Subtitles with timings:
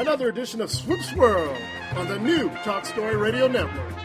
[0.00, 1.58] another edition of Swoops World
[1.94, 3.99] on the new Talk Story Radio Network.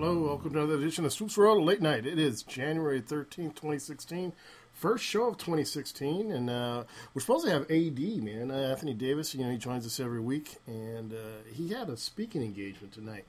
[0.00, 2.06] Hello, welcome to another edition of Swoops World Late Night.
[2.06, 4.32] It is January 13th, 2016.
[4.72, 8.50] First show of 2016, and uh, we're supposed to have AD, man.
[8.50, 11.98] Uh, Anthony Davis, you know, he joins us every week, and uh, he had a
[11.98, 13.26] speaking engagement tonight.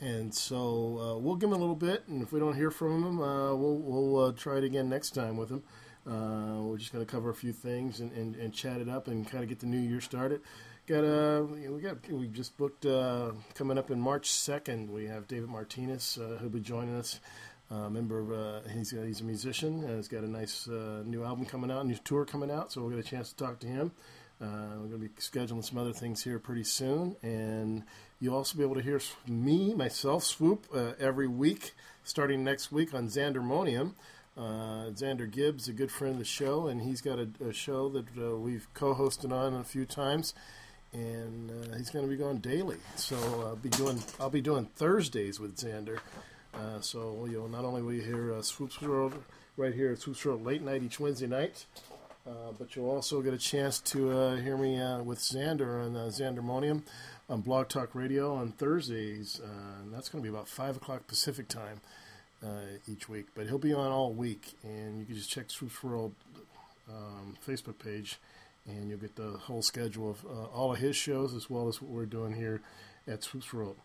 [0.00, 3.02] And so uh, we'll give him a little bit, and if we don't hear from
[3.02, 5.62] him, uh, we'll, we'll uh, try it again next time with him.
[6.04, 9.26] We're just going to cover a few things and, and, and chat it up and
[9.26, 10.42] kind of get the new year started.
[10.84, 14.90] Got uh, we got we just booked uh, coming up in March second.
[14.90, 17.20] We have David Martinez uh, who'll be joining us.
[17.70, 21.22] Uh, member of uh, he's he's a musician and he's got a nice uh, new
[21.22, 22.72] album coming out, new tour coming out.
[22.72, 23.92] So we'll get a chance to talk to him.
[24.40, 27.84] Uh, we're going to be scheduling some other things here pretty soon, and
[28.18, 32.92] you'll also be able to hear me myself swoop uh, every week starting next week
[32.92, 33.92] on Xandermonium.
[34.36, 37.88] Uh, Xander Gibbs, a good friend of the show, and he's got a, a show
[37.90, 40.34] that uh, we've co-hosted on a few times,
[40.92, 42.78] and uh, he's going to be going daily.
[42.96, 43.16] So
[43.46, 45.98] I'll be doing I'll be doing Thursdays with Xander.
[46.54, 49.14] Uh, so you know, not only will you hear uh, Swoops World
[49.56, 51.64] right here at Swoops World late night each Wednesday night,
[52.26, 55.96] uh, but you'll also get a chance to uh, hear me uh, with Xander on
[55.96, 56.82] uh, Xandermonium
[57.28, 59.40] on Blog Talk Radio on Thursdays.
[59.42, 59.48] Uh,
[59.90, 61.80] that's going to be about five o'clock Pacific time
[62.44, 63.26] uh, each week.
[63.34, 66.14] But he'll be on all week, and you can just check Swoops World
[66.88, 68.18] um, Facebook page,
[68.66, 71.80] and you'll get the whole schedule of uh, all of his shows as well as
[71.80, 72.60] what we're doing here
[73.06, 73.76] at Swoops World.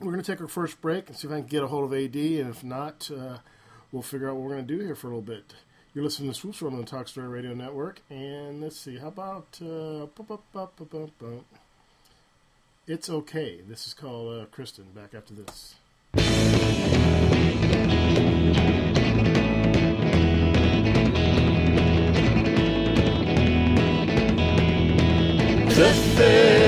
[0.00, 1.92] We're going to take our first break and see if I can get a hold
[1.92, 3.38] of AD, and if not, uh,
[3.90, 5.54] we'll figure out what we're going to do here for a little bit.
[5.94, 9.08] You're listening to Swoops World on the Talk Story Radio Network, and let's see, how
[9.08, 10.06] about uh,
[12.86, 13.60] It's Okay.
[13.60, 14.86] This is called uh, Kristen.
[14.94, 15.74] Back after this.
[25.82, 26.61] The third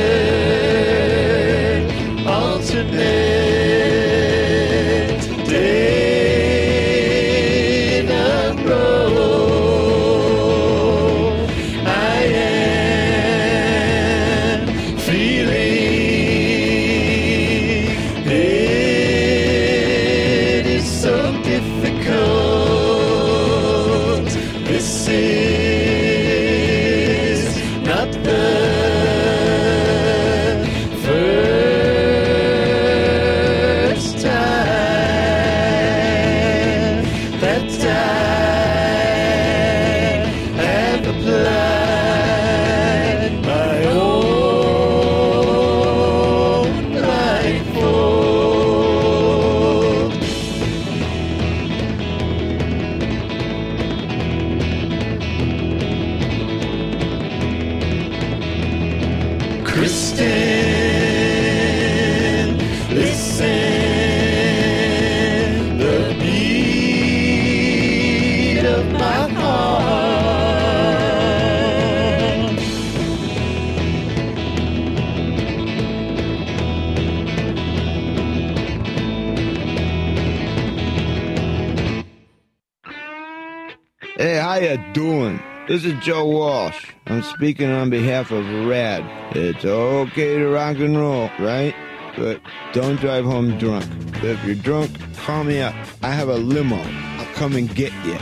[85.66, 86.92] This is Joe Walsh.
[87.06, 89.02] I'm speaking on behalf of RAD.
[89.34, 91.74] It's okay to rock and roll, right?
[92.18, 92.42] But
[92.74, 93.86] don't drive home drunk.
[94.22, 95.74] If you're drunk, call me up.
[96.02, 96.76] I have a limo.
[96.76, 98.18] I'll come and get you.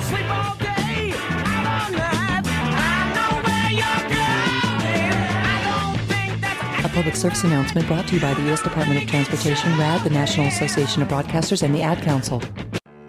[0.00, 2.42] Sleep all day, out all night.
[2.46, 5.12] I know where you're going.
[5.44, 8.62] I don't think that's A public service announcement brought to you by the U.S.
[8.62, 12.40] Department of Transportation, RAD, the National Association of Broadcasters, and the Ad Council.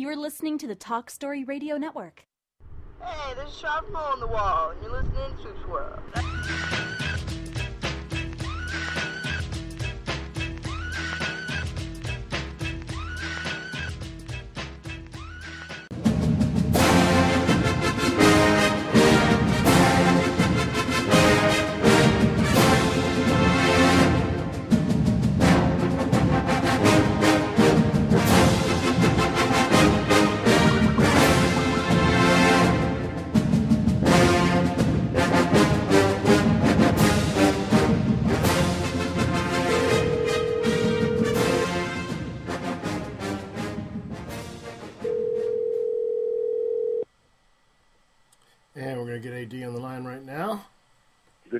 [0.00, 2.24] You're listening to the Talk Story Radio Network.
[3.04, 6.89] Hey, this is Sharp Hole on the wall, and you're listening to Swirl.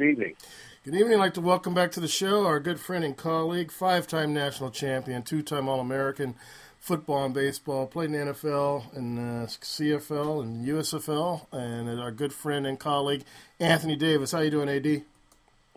[0.00, 0.34] Good evening.
[0.82, 1.12] Good evening.
[1.16, 4.32] I'd like to welcome back to the show our good friend and colleague, five time
[4.32, 6.36] national champion, two time All American,
[6.78, 12.32] football and baseball, played in the NFL and uh, CFL and USFL, and our good
[12.32, 13.24] friend and colleague,
[13.60, 14.32] Anthony Davis.
[14.32, 15.02] How you doing, AD?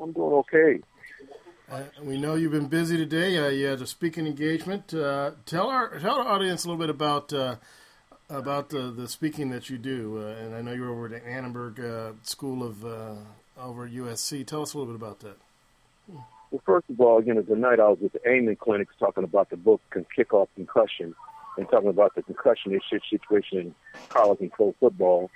[0.01, 0.79] I'm doing okay.
[1.69, 3.37] Uh, we know you've been busy today.
[3.37, 4.93] Uh, you had a speaking engagement.
[4.93, 7.57] Uh, tell our tell our audience a little bit about uh,
[8.29, 10.19] about the, the speaking that you do.
[10.19, 13.15] Uh, and I know you're over at Annenberg uh, School of uh,
[13.57, 14.45] over at USC.
[14.45, 15.37] Tell us a little bit about that.
[16.07, 19.49] Well, first of all, you know, tonight I was at the Amen Clinics talking about
[19.49, 21.15] the book Con- Kickoff Concussion
[21.57, 23.75] and talking about the concussion issue situation in
[24.09, 25.29] college and pro football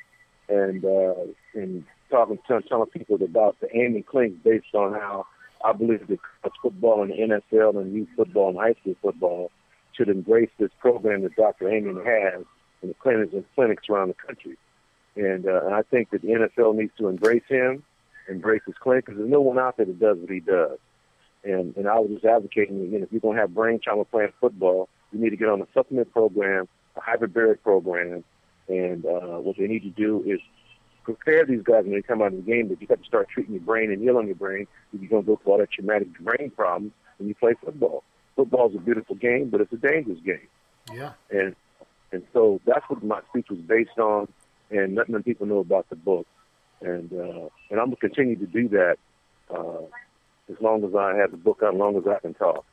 [0.50, 1.14] and uh,
[1.54, 5.26] and talking telling people about the Amen Clinics based on how
[5.64, 9.52] I believe that college football and NFL and youth football and high school football
[9.94, 11.70] should embrace this program that Dr.
[11.70, 12.46] Amen has
[12.82, 14.58] in the clinics and clinics around the country.
[15.16, 17.84] And, uh, and I think that the NFL needs to embrace him,
[18.30, 20.78] embrace his because there's no one out there that does what he does.
[21.44, 24.06] And and I was just advocating, you know, if you're going to have brain trauma
[24.06, 28.24] playing football, you need to get on a supplement program, a hyperbaric program,
[28.68, 30.40] and uh, what they need to do is
[31.04, 33.30] prepare these guys when they come out of the game that you got to start
[33.30, 35.58] treating your brain and heal on your brain if you're going to go through all
[35.58, 38.04] that traumatic brain problems when you play football.
[38.36, 40.48] Football's a beautiful game, but it's a dangerous game.
[40.94, 41.14] Yeah.
[41.30, 41.56] And
[42.12, 44.28] and so that's what my speech was based on,
[44.70, 46.26] and letting them people know about the book.
[46.82, 48.98] And uh, and I'm gonna continue to do that
[49.50, 49.84] uh,
[50.50, 52.66] as long as I have the book as long as I can talk.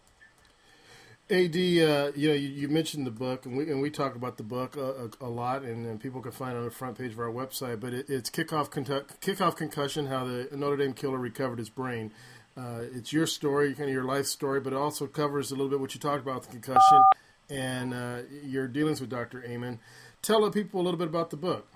[1.30, 4.36] Ad, uh, you know, you, you mentioned the book, and we and we talk about
[4.36, 6.98] the book a, a, a lot, and, and people can find it on the front
[6.98, 7.80] page of our website.
[7.80, 12.12] But it, it's kickoff Contu- kickoff concussion: how the Notre Dame killer recovered his brain.
[12.56, 15.70] Uh, it's your story, kind of your life story, but it also covers a little
[15.70, 17.02] bit what you talked about with concussion
[17.50, 19.44] and uh, your dealings with Dr.
[19.44, 19.80] Amen.
[20.23, 21.68] Tell the people a little bit about the book.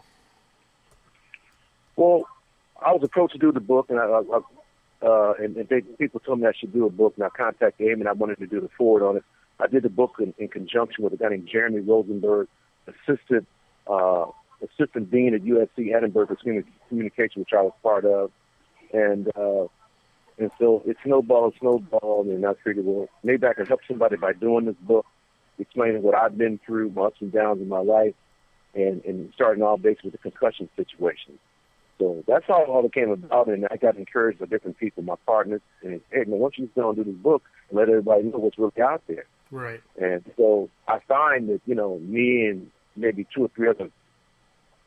[1.98, 2.28] Well,
[2.80, 4.40] I was approached to do the book, and I, I,
[5.04, 7.84] uh, and, and they, people told me I should do a book, and I contacted
[7.84, 9.24] Amy, and I wanted to do the forward on it.
[9.58, 12.46] I did the book in, in conjunction with a guy named Jeremy Rosenberg,
[12.86, 13.48] assistant
[13.88, 14.26] uh,
[14.62, 18.30] assistant dean at USC Annenberg for Communi- Communication, which I was part of,
[18.92, 19.66] and uh,
[20.38, 24.34] and so it snowballed, snowballed, and I figured, well, maybe I can help somebody by
[24.34, 25.04] doing this book,
[25.58, 28.14] explaining what I've been through, my ups and downs in my life,
[28.72, 31.40] and and starting all based with the concussion situation.
[31.98, 35.02] So that's how all it all came about, and I got encouraged by different people,
[35.02, 38.38] my partners, and hey, man, once you go and do this book, let everybody know
[38.38, 39.24] what's really out there.
[39.50, 39.80] Right.
[40.00, 43.90] And so I find that, you know, me and maybe two or three other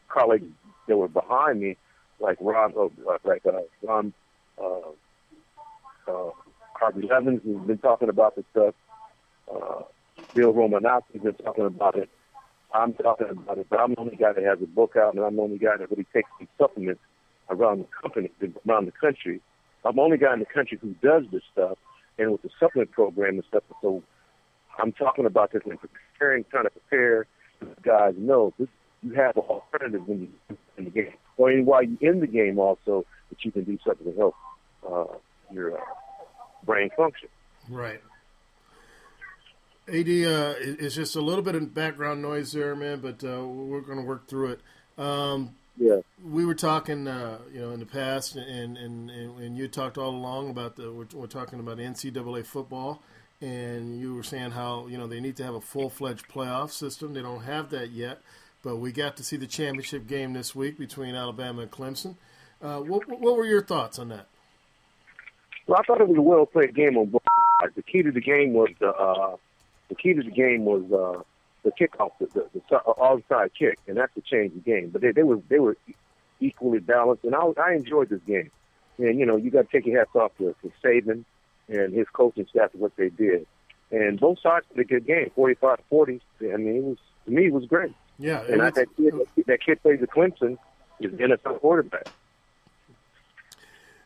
[0.08, 0.48] colleagues
[0.88, 1.78] that were behind me,
[2.20, 2.88] like Ron, uh,
[3.26, 4.14] like uh, Ron,
[4.62, 4.92] uh,
[6.08, 6.32] uh,
[6.74, 8.76] Harvey Levins has been talking about this stuff.
[9.54, 9.84] Uh,
[10.34, 12.10] Bill Romanowski has been talking about it.
[12.74, 15.24] I'm talking about it, but I'm the only guy that has a book out, and
[15.24, 17.02] I'm the only guy that really takes these supplements
[17.50, 18.32] around the company,
[18.68, 19.42] around the country.
[19.84, 21.78] I'm the only guy in the country who does this stuff,
[22.18, 23.64] and with the supplement program and stuff.
[23.82, 24.04] So
[24.80, 27.28] I'm talking about this and preparing, trying to prepare
[27.84, 28.68] guys know this
[29.04, 32.28] you have an alternative when you in the game, or even while you're in the
[32.28, 34.36] game also that you can do something to help
[34.90, 35.06] uh,
[35.52, 35.82] your uh,
[36.64, 37.30] brain function.
[37.70, 38.02] Right.
[39.92, 43.82] Ad, uh, it's just a little bit of background noise there, man, but uh, we're
[43.82, 44.62] going to work through it.
[44.98, 46.00] Um, Yeah.
[46.24, 50.12] we were talking, uh, you know, in the past, and and, and, you talked all
[50.12, 53.02] along about the we're, we're talking about NCAA football,
[53.42, 56.72] and you were saying how you know they need to have a full fledged playoff
[56.72, 57.14] system.
[57.14, 58.22] They don't have that yet,
[58.64, 62.16] but we got to see the championship game this week between Alabama and Clemson.
[62.62, 64.28] Uh, what, what were your thoughts on that?
[65.68, 67.24] Well, I thought it was a well played game on both
[67.60, 67.76] sides.
[67.76, 69.36] The key to the game was the uh,
[69.92, 71.22] the key to the game was uh,
[71.64, 74.90] the kickoff, the, the, the si- onside kick, and that's the change the game.
[74.90, 75.76] But they, they were they were
[76.40, 78.50] equally balanced, and I, I enjoyed this game.
[78.98, 81.26] And you know, you got to take your hats off to, to Saban
[81.68, 83.46] and his coaching staff for what they did.
[83.92, 86.22] And both sides did a good game, 45-40.
[86.42, 87.94] I mean, it was to me it was great.
[88.18, 89.14] Yeah, And I, that kid
[89.46, 90.58] that kid plays at Clemson
[91.02, 92.08] is an NFL quarterback.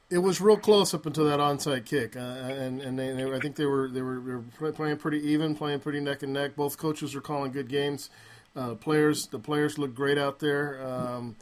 [0.09, 3.39] It was real close up until that onside kick, uh, and and they, they, I
[3.39, 6.55] think they were they were, they were playing pretty even, playing pretty neck and neck.
[6.55, 8.11] Both coaches were calling good games.
[8.55, 10.81] Uh, players, the players looked great out there.
[10.85, 11.35] Um,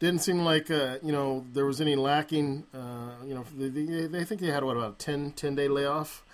[0.00, 2.64] didn't seem like uh, you know there was any lacking.
[2.74, 6.24] Uh, you know, they, they, think they had what about a 10, 10 day layoff,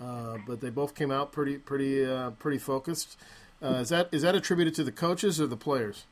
[0.00, 3.18] uh, but they both came out pretty pretty uh, pretty focused.
[3.62, 6.04] Uh, is that is that attributed to the coaches or the players?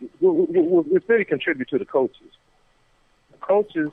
[0.00, 2.25] we, we, we, we really contribute to the coaches.
[3.46, 3.90] Coaches,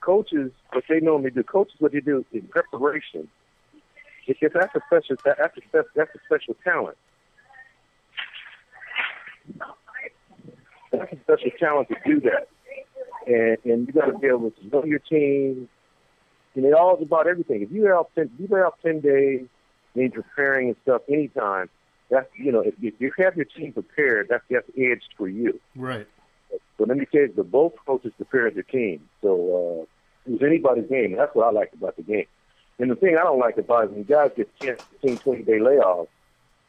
[0.00, 3.28] coaches, what they normally do, coaches, what they do in preparation,
[4.26, 6.96] if that's a special, that's a, that's a special talent.
[10.92, 12.48] That's a special talent to do that,
[13.26, 15.68] and and you got to be able to know your team.
[16.54, 17.62] And it all is about everything.
[17.62, 19.46] If you lay off ten, you lay off ten days,
[19.94, 21.68] in preparing and stuff anytime.
[22.10, 25.58] That's you know, if if you have your team prepared, that's that's edged for you.
[25.74, 26.06] Right.
[26.78, 29.08] Let me tell you, the both coaches prepared their team.
[29.22, 31.16] So uh, it was anybody's game.
[31.16, 32.26] That's what I liked about the game.
[32.78, 35.58] And the thing I don't like about it when guys get 10, 15, 20 day
[35.58, 36.08] layoffs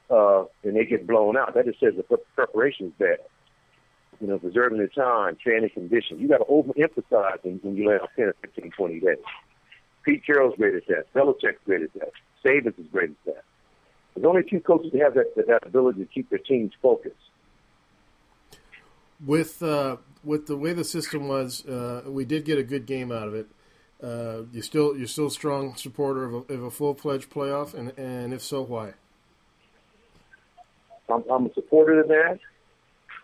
[0.10, 3.18] uh, and they get blown out, that just says the preparation is bad.
[4.22, 6.22] You know, preserving the time, training conditions.
[6.22, 9.18] You got to overemphasize when, when you lay off 10 or 15, 20 days.
[10.04, 11.14] Pete Carroll's great at that.
[11.14, 12.12] Belichick's great at that.
[12.44, 13.44] Saban's is great at that.
[14.14, 17.16] There's only two coaches that have that, that ability to keep their teams focused.
[19.26, 23.12] With uh, with the way the system was, uh, we did get a good game
[23.12, 23.48] out of it.
[24.02, 27.98] Uh, you still you're still a strong supporter of a, a full fledged playoff, and
[27.98, 28.94] and if so, why?
[31.10, 32.40] I'm, I'm a supporter of that.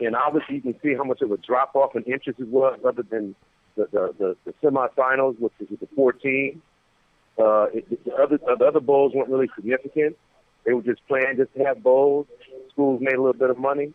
[0.01, 2.79] And obviously, you can see how much of a drop off in interest it was,
[2.85, 3.35] other than
[3.75, 6.61] the the, the, the semifinals, which with the 14.
[7.37, 10.17] Uh, it, the other the other bowls weren't really significant.
[10.65, 12.27] They were just playing just to have bowls.
[12.71, 13.93] Schools made a little bit of money,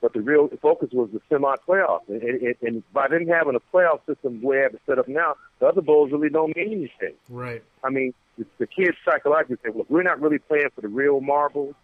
[0.00, 2.00] but the real focus was the semi playoff.
[2.08, 5.36] And, and, and by them having a playoff system the way it's set up now,
[5.58, 7.14] the other bowls really don't mean anything.
[7.28, 7.62] Right.
[7.82, 11.20] I mean, the, the kids psychologically say, look, we're not really playing for the real
[11.20, 11.74] marbles.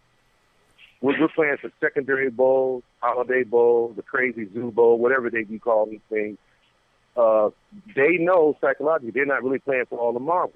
[1.01, 5.59] We're, we're playing for secondary bowls, holiday bowls, the crazy zoo bowl, whatever they do
[5.59, 6.37] call these things.
[7.17, 7.49] Uh,
[7.95, 10.55] they know psychologically they're not really playing for all the marbles.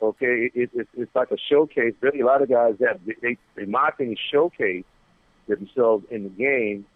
[0.00, 1.92] Okay, it, it, it's like a showcase.
[2.00, 4.84] Really, a lot of guys that they, they, in my opinion, showcase
[5.48, 6.86] themselves in the game.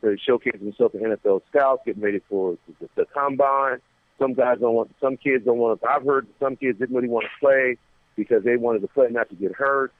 [0.00, 3.78] They showcase themselves in NFL scouts, getting ready for the, the combine.
[4.18, 4.94] Some guys don't want.
[5.00, 5.80] Some kids don't want.
[5.80, 7.76] to I've heard some kids didn't really want to play
[8.16, 9.92] because they wanted to play not to get hurt,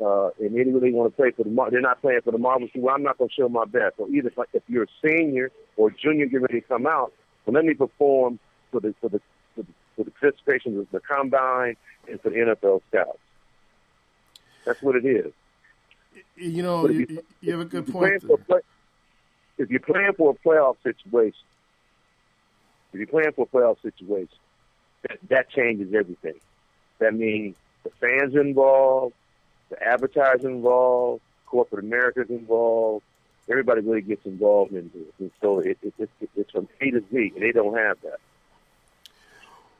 [0.00, 1.68] uh, and they didn't really want to play for the.
[1.70, 2.70] They're not playing for the Marbles.
[2.74, 3.96] Well, I'm not going to show my best.
[3.98, 7.12] So either if, you're a senior or junior, get ready to come out.
[7.44, 8.38] So let me perform
[8.70, 9.20] for the for the
[9.54, 11.76] for the, for the participation of the combine
[12.08, 13.18] and for the NFL scouts.
[14.64, 15.32] That's what it is.
[16.36, 18.22] You know, you, you- you have a good if point.
[18.46, 18.60] play,
[19.58, 21.44] if you're playing for a playoff situation,
[22.92, 24.36] if you're playing for a playoff situation,
[25.08, 26.34] that, that changes everything.
[26.98, 29.14] That means the fans involved,
[29.70, 33.04] the advertising involved, corporate America's involved.
[33.50, 37.02] Everybody really gets involved in this, and so it, it, it, it's from A to
[37.12, 38.20] Z, and they don't have that.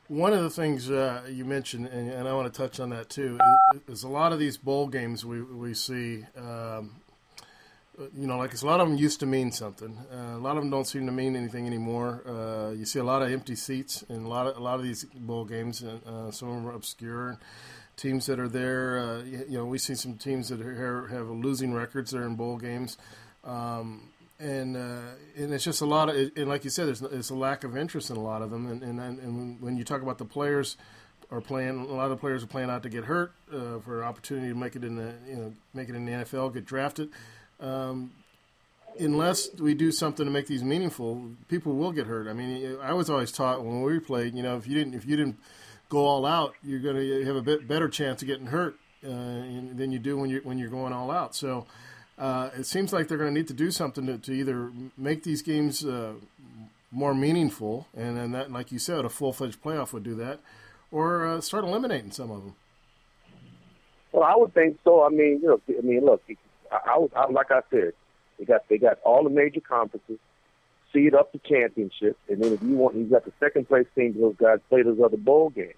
[0.09, 3.09] One of the things uh, you mentioned, and, and I want to touch on that
[3.09, 3.39] too,
[3.87, 6.25] is, a lot of these bowl games we we see.
[6.37, 6.95] Um,
[8.15, 9.95] you know, like a lot of them used to mean something.
[10.11, 12.23] Uh, a lot of them don't seem to mean anything anymore.
[12.27, 14.83] Uh, you see a lot of empty seats in a lot of a lot of
[14.83, 15.81] these bowl games.
[15.81, 17.37] and Uh, some of them are obscure.
[17.95, 21.73] Teams that are there, uh, you know, we see some teams that are, have losing
[21.73, 22.09] records.
[22.11, 22.97] They're in bowl games,
[23.43, 24.09] um,
[24.43, 24.99] and uh,
[25.37, 26.15] and it's just a lot of.
[26.35, 28.67] And like you said, there's it's a lack of interest in a lot of them.
[28.67, 30.77] And and, and when- you talk about the players
[31.31, 31.79] are playing.
[31.79, 34.49] A lot of the players are playing out to get hurt uh, for an opportunity
[34.49, 37.09] to make it in the you know make it in the NFL, get drafted.
[37.59, 38.11] Um,
[38.99, 42.27] unless we do something to make these meaningful, people will get hurt.
[42.27, 45.05] I mean, I was always taught when we played, you know, if you didn't if
[45.05, 45.37] you didn't
[45.89, 49.09] go all out, you're going to have a bit better chance of getting hurt uh,
[49.09, 51.33] than you do when you're when you're going all out.
[51.33, 51.65] So.
[52.17, 55.23] Uh, it seems like they're going to need to do something to, to either make
[55.23, 56.13] these games uh,
[56.91, 60.39] more meaningful, and then that, like you said, a full fledged playoff would do that,
[60.91, 62.55] or uh, start eliminating some of them.
[64.11, 65.03] Well, I would think so.
[65.03, 66.21] I mean, you know, I mean, look,
[66.71, 67.93] I, I, was- I like I said,
[68.37, 70.19] they got they got all the major conferences,
[70.91, 74.15] seed up to championship, and then if you want, you got the second place team.
[74.19, 75.73] Those guys play those other bowl games.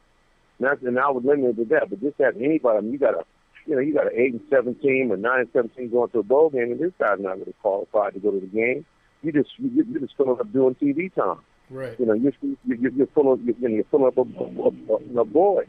[0.59, 1.89] And, I would limit it to that.
[1.89, 3.25] But just having anybody, I mean, you got a,
[3.65, 6.09] you know, you got an eight and seven team or nine and seven team going
[6.11, 8.85] to a bowl game, and this guy's not to qualify to go to the game.
[9.23, 11.39] You just you, you just filling up doing TV time.
[11.69, 11.99] Right.
[11.99, 15.67] You know, you're you're, you're filling you're, you're filling up a, a, a, a void.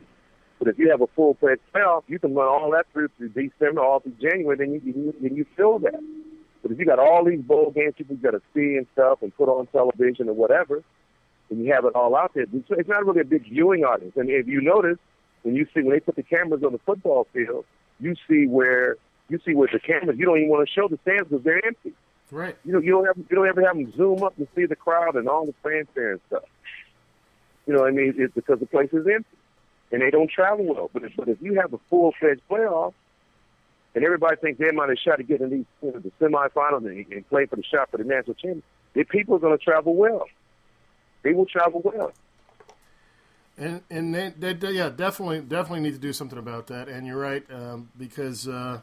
[0.59, 3.31] But if you have a full fledged playoff, you can run all that through through
[3.31, 6.03] December, all through January, then you you then you fill that.
[6.63, 9.35] But if you got all these bowl games people got to see and stuff and
[9.37, 10.83] put on television or whatever,
[11.51, 14.15] and you have it all out there, it's, it's not really a big viewing audience.
[14.17, 14.99] And if you notice,
[15.43, 17.65] when you see when they put the cameras on the football field,
[18.01, 18.97] you see where
[19.29, 20.19] you see where the cameras.
[20.19, 21.93] You don't even want to show the stands because they're empty.
[22.31, 22.57] Right.
[22.65, 24.77] You know, you don't have you don't ever have them zoom up to see the
[24.77, 26.45] crowd and all the fanfare and stuff.
[27.67, 29.37] You know, what I mean, it's because the place is empty
[29.93, 30.91] and they don't travel well.
[30.93, 32.95] But if, but if you have a full fledged playoff
[33.95, 36.87] and everybody thinks they might have shot to get in these you know, the semifinals
[36.87, 39.65] and, and play for the shot for the national championship, the people are going to
[39.65, 40.27] travel well.
[41.23, 42.13] They will travel well.
[43.59, 46.89] And and they, they, they- yeah, definitely definitely need to do something about that.
[46.89, 48.81] And you're right um, because uh,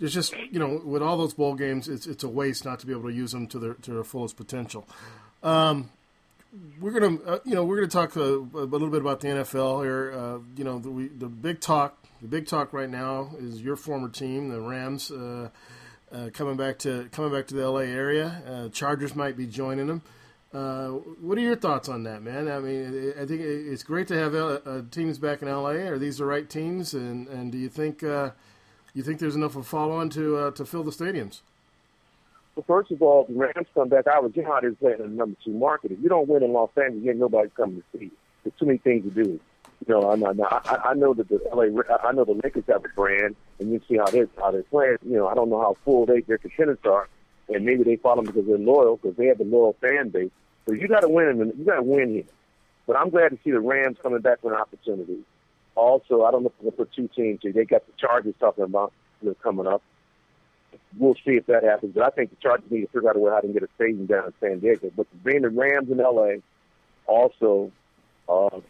[0.00, 2.92] just you know with all those bowl games, it's it's a waste not to be
[2.92, 4.86] able to use them to their to their fullest potential.
[5.42, 5.90] Um,
[6.80, 9.82] we're gonna uh, you know we're gonna talk uh, a little bit about the NFL
[9.84, 10.12] here.
[10.14, 13.76] Uh, you know the we, the big talk the big talk right now is your
[13.76, 15.10] former team, the Rams.
[15.10, 15.48] Uh,
[16.12, 19.86] uh, coming back to coming back to the LA area, uh, Chargers might be joining
[19.86, 20.02] them.
[20.52, 20.88] Uh,
[21.20, 22.48] what are your thoughts on that, man?
[22.48, 25.86] I mean, I think it's great to have uh, uh, teams back in LA.
[25.88, 26.92] Are these the right teams?
[26.92, 28.30] And, and do you think uh,
[28.92, 31.42] you think there's enough of follow on to to fill the stadiums?
[32.56, 35.16] Well, first of all, the Rams come back, I get how they're playing in the
[35.16, 35.92] number two market.
[35.92, 38.10] If you don't win in Los Angeles, you ain't nobody coming to see you.
[38.42, 39.40] There's too many things to do.
[39.86, 41.68] You know, I know, I, I know that the LA,
[42.04, 44.98] I know the Lakers have a brand, and you see how they're how they're playing.
[45.06, 47.08] You know, I don't know how full they their contenders are,
[47.48, 50.30] and maybe they follow them because they're loyal, because they have a loyal fan base.
[50.66, 52.24] But you got to win, and you got to win here.
[52.86, 55.18] But I'm glad to see the Rams coming back with an opportunity.
[55.74, 57.52] Also, I don't know if they'll put two teams here.
[57.52, 58.92] They got the Chargers talking about
[59.22, 59.82] you know, coming up.
[60.98, 61.94] We'll see if that happens.
[61.94, 63.68] But I think the Chargers need to figure out a way how to get a
[63.76, 64.90] stadium down in San Diego.
[64.96, 66.40] But being the Rams in LA,
[67.06, 67.70] also,
[68.28, 68.60] uh,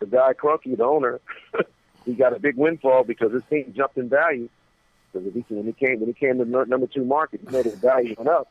[0.00, 1.20] the guy Kroenke, the owner,
[2.04, 4.48] he got a big windfall because his team jumped in value.
[5.14, 7.66] Because if he, when he came when he came to number two market, he made
[7.66, 8.48] his value went up.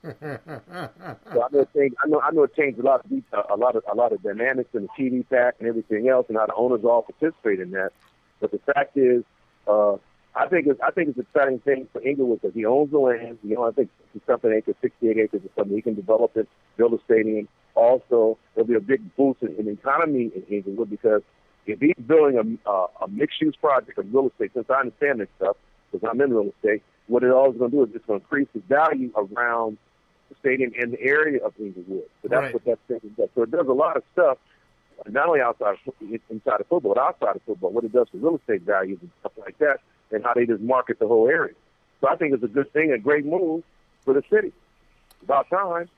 [1.33, 3.11] So I know changed, I know I know it changed a lot of
[3.49, 6.37] a lot of a lot of dynamics in the TV pack and everything else, and
[6.37, 7.91] how the owners all participate in that.
[8.39, 9.23] But the fact is,
[9.67, 9.93] uh,
[10.35, 12.99] I think it's I think it's an exciting thing for Inglewood because he owns the
[12.99, 13.39] land.
[13.43, 15.75] You know, I think it's something acres, 68 acres or something.
[15.75, 16.47] He can develop it,
[16.77, 17.47] build a stadium.
[17.75, 21.23] Also, there'll be a big boost in, in the economy in Inglewood because
[21.65, 25.29] if he's building a, uh, a mixed-use project of real estate, since I understand this
[25.37, 25.55] stuff,
[25.93, 28.19] because I'm in real estate, what it all is going to do is it's going
[28.19, 29.77] to increase the value around
[30.29, 32.03] the stadium and the area of Inglewood.
[32.21, 32.53] So that's Right.
[32.53, 33.29] what that thing does.
[33.35, 34.37] So it does a lot of stuff,
[35.09, 35.93] not only outside of,
[36.29, 39.11] inside of football, but outside of football, what it does for real estate values and
[39.19, 39.79] stuff like that,
[40.11, 41.53] and how they just market the whole area.
[42.01, 43.63] So I think it's a good thing, a great move
[44.03, 44.51] for the city.
[45.23, 45.89] About time.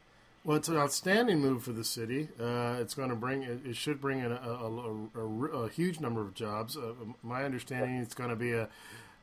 [0.44, 2.30] Well, it's an outstanding move for the city.
[2.40, 5.70] Uh, it's going to bring it, it should bring in a, a, a, a, a
[5.70, 6.78] huge number of jobs.
[6.78, 8.70] Uh, my understanding, it's going to be a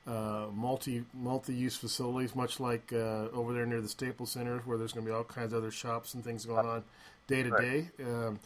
[0.07, 4.77] uh, multi multi use facilities, much like uh, over there near the Staples Center, where
[4.79, 6.83] there's going to be all kinds of other shops and things going on
[7.29, 7.89] day to day.
[8.05, 8.39] Um,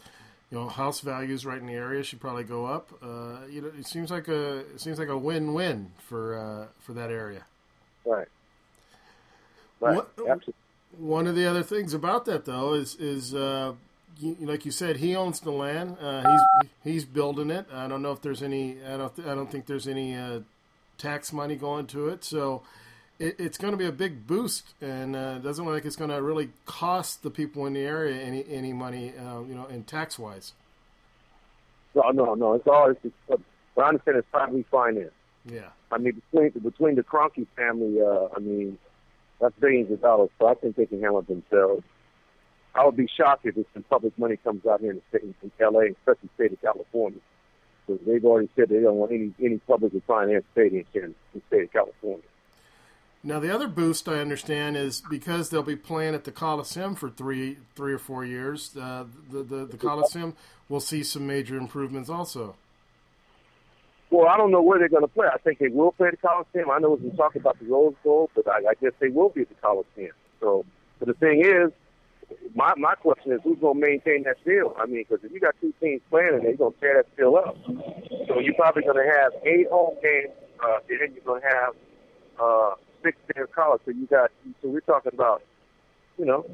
[0.49, 2.87] You know, house values right in the area should probably go up.
[3.03, 6.67] Uh, you know, it seems like a it seems like a win win for uh,
[6.79, 7.43] for that area.
[8.05, 8.27] Right.
[9.81, 9.95] Right.
[9.95, 10.53] What- Absolutely.
[10.97, 13.73] One of the other things about that, though, is is uh,
[14.39, 15.97] like you said, he owns the land.
[16.01, 17.67] Uh, he's he's building it.
[17.71, 18.77] I don't know if there's any.
[18.83, 19.19] I don't.
[19.27, 20.39] I don't think there's any uh,
[20.97, 22.23] tax money going to it.
[22.23, 22.63] So
[23.19, 25.95] it, it's going to be a big boost, and uh, it doesn't look like it's
[25.95, 29.13] going to really cost the people in the area any any money.
[29.17, 30.53] Uh, you know, in tax wise.
[31.95, 32.53] No, no, no.
[32.53, 32.91] It's all.
[32.91, 33.41] It's, it's,
[33.73, 35.13] what I understand is privately financed.
[35.45, 35.69] Yeah.
[35.91, 38.77] I mean, between between the Kroenke family, uh, I mean,
[39.39, 40.29] that's billions of dollars.
[40.39, 41.83] So I think they can handle it themselves.
[42.75, 45.51] I would be shocked if some public money comes out here in the state, in
[45.59, 47.19] LA, especially the state of California.
[47.87, 51.41] So they've already said they don't want any any publicly financed stadium here in the
[51.47, 52.23] state of California.
[53.23, 57.09] Now the other boost I understand is because they'll be playing at the Coliseum for
[57.09, 58.75] three three or four years.
[58.75, 60.35] Uh, the, the the Coliseum
[60.69, 62.55] will see some major improvements also.
[64.09, 65.27] Well, I don't know where they're going to play.
[65.33, 66.71] I think they will play at the Coliseum.
[66.71, 69.29] I know we've been talking about the Rose Bowl, but I, I guess they will
[69.29, 70.13] be at the Coliseum.
[70.39, 70.65] So,
[70.99, 71.71] but the thing is,
[72.55, 74.73] my my question is, who's going to maintain that field?
[74.79, 77.35] I mean, because if you got two teams playing they're going to tear that field
[77.35, 77.55] up,
[78.27, 80.31] so you're probably going to have eight home games,
[80.63, 81.73] uh, and then you're going to have
[82.39, 82.71] uh,
[83.03, 83.81] six in college.
[83.85, 85.41] So you got, so we're talking about,
[86.17, 86.45] you know,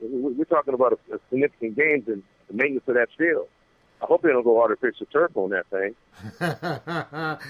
[0.00, 3.48] we- we're talking about a, a significant games and the maintenance of that field.
[4.00, 5.94] I hope they don't go artificial turf on that thing.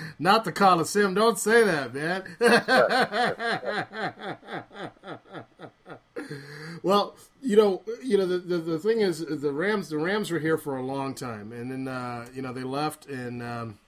[0.19, 1.15] Not the Coliseum.
[1.15, 2.25] Don't say that, man.
[6.83, 9.91] well, you know, you know the, the the thing is the Rams.
[9.91, 13.07] The Rams were here for a long time, and then uh, you know they left
[13.07, 13.43] and.
[13.43, 13.79] Um,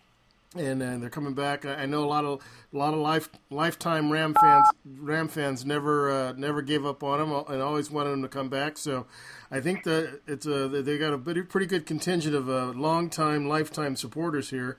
[0.57, 1.65] and uh, they're coming back.
[1.65, 2.41] I know a lot of
[2.73, 7.19] a lot of life lifetime Ram fans Ram fans never uh, never gave up on
[7.19, 8.77] them and always wanted them to come back.
[8.77, 9.07] So
[9.51, 13.49] I think that it's a they got a pretty good contingent of uh, long time
[13.49, 14.77] lifetime supporters here.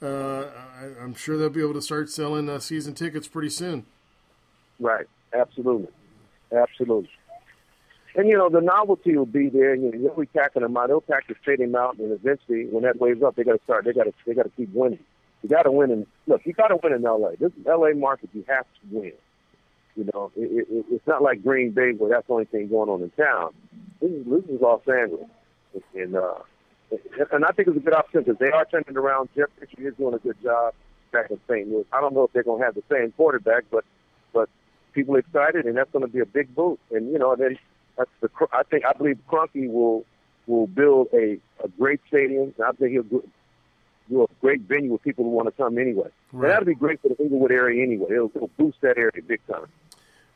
[0.00, 0.46] Uh,
[0.80, 3.86] I, I'm sure they'll be able to start selling uh, season tickets pretty soon.
[4.80, 5.06] Right.
[5.32, 5.88] Absolutely.
[6.50, 7.10] Absolutely.
[8.14, 9.74] And you know the novelty will be there.
[9.74, 10.88] You know, be packing them out.
[10.88, 13.84] They'll pack the stadium out, and eventually, when that waves up, they got to start.
[13.86, 14.12] They got to.
[14.26, 14.98] They got to keep winning.
[15.42, 15.90] You got to win.
[15.90, 17.36] In look, you got to win in L.A.
[17.36, 17.94] This is L.A.
[17.94, 18.28] market.
[18.34, 19.12] You have to win.
[19.96, 22.88] You know, it, it, it's not like Green Bay where that's the only thing going
[22.88, 23.52] on in town.
[24.00, 25.28] This is this is Los Angeles,
[25.94, 26.34] and uh,
[27.32, 29.30] and I think it's a good option because they are turning around.
[29.34, 30.74] Jeff Fisher is doing a good job
[31.12, 31.68] back in St.
[31.68, 31.84] Louis.
[31.92, 33.84] I don't know if they're going to have the same quarterback, but
[34.32, 34.48] but
[34.92, 36.82] people excited, and that's going to be a big boost.
[36.90, 37.58] And you know, then
[37.96, 40.04] that's the I think I believe Kroenke will
[40.46, 42.54] will build a a great stadium.
[42.56, 43.28] And I think he'll do,
[44.08, 46.08] do a great venue with people who want to come anyway.
[46.32, 46.44] Right.
[46.44, 48.08] And that'll be great for the Inglewood area anyway.
[48.10, 49.66] It'll, it'll boost that area big time.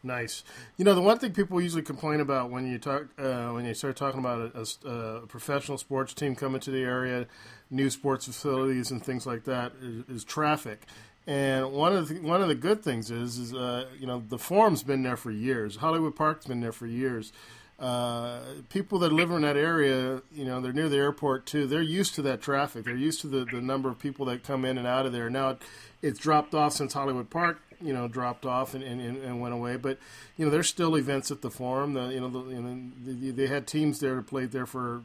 [0.02, 0.44] Nice.
[0.76, 3.74] You know, the one thing people usually complain about when you talk uh, when you
[3.74, 7.26] start talking about a, a, a professional sports team coming to the area,
[7.70, 10.86] new sports facilities and things like that is, is traffic.
[11.26, 14.38] And one of the one of the good things is is uh, you know the
[14.38, 15.76] forum's been there for years.
[15.76, 17.32] Hollywood Park's been there for years.
[17.78, 21.66] Uh, people that live in that area, you know, they're near the airport too.
[21.66, 22.86] They're used to that traffic.
[22.86, 25.28] They're used to the, the number of people that come in and out of there.
[25.28, 25.62] Now it,
[26.00, 29.76] it's dropped off since Hollywood Park, you know, dropped off and, and, and went away.
[29.76, 29.98] But
[30.38, 31.92] you know, there's still events at the Forum.
[31.92, 34.96] The, you know, the, you know, they, they had teams there that played there for
[34.96, 35.02] a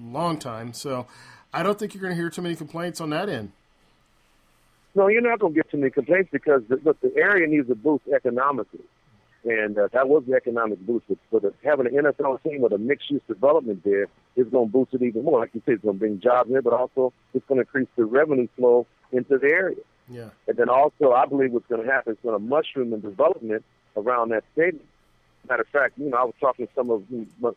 [0.00, 0.72] long time.
[0.72, 1.06] So
[1.52, 3.52] I don't think you're going to hear too many complaints on that end.
[4.98, 7.70] No, you're not going to get too many complaints because the, look, the area needs
[7.70, 8.82] a boost economically,
[9.44, 11.06] and uh, that was the economic boost.
[11.30, 14.94] But, uh, having an NFL team with a mixed-use development there is going to boost
[14.94, 15.38] it even more.
[15.38, 17.86] Like you said, it's going to bring jobs there, but also it's going to increase
[17.94, 19.76] the revenue flow into the area.
[20.08, 20.30] Yeah.
[20.48, 23.64] And then also, I believe what's going to happen is going to mushroom in development
[23.96, 24.82] around that stadium.
[25.48, 27.04] Matter of fact, you know, I was talking to some of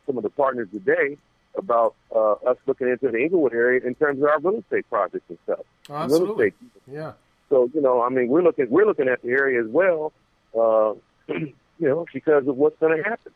[0.06, 1.18] some of the partners today
[1.58, 5.26] about uh, us looking into the Inglewood area in terms of our real estate projects
[5.28, 5.60] and stuff.
[5.90, 6.48] Oh, Real absolutely.
[6.48, 7.14] estate Yeah.
[7.52, 10.14] So you know, I mean, we're looking we're looking at the area as well,
[10.58, 10.94] uh,
[11.28, 13.34] you know, because of what's going to happen.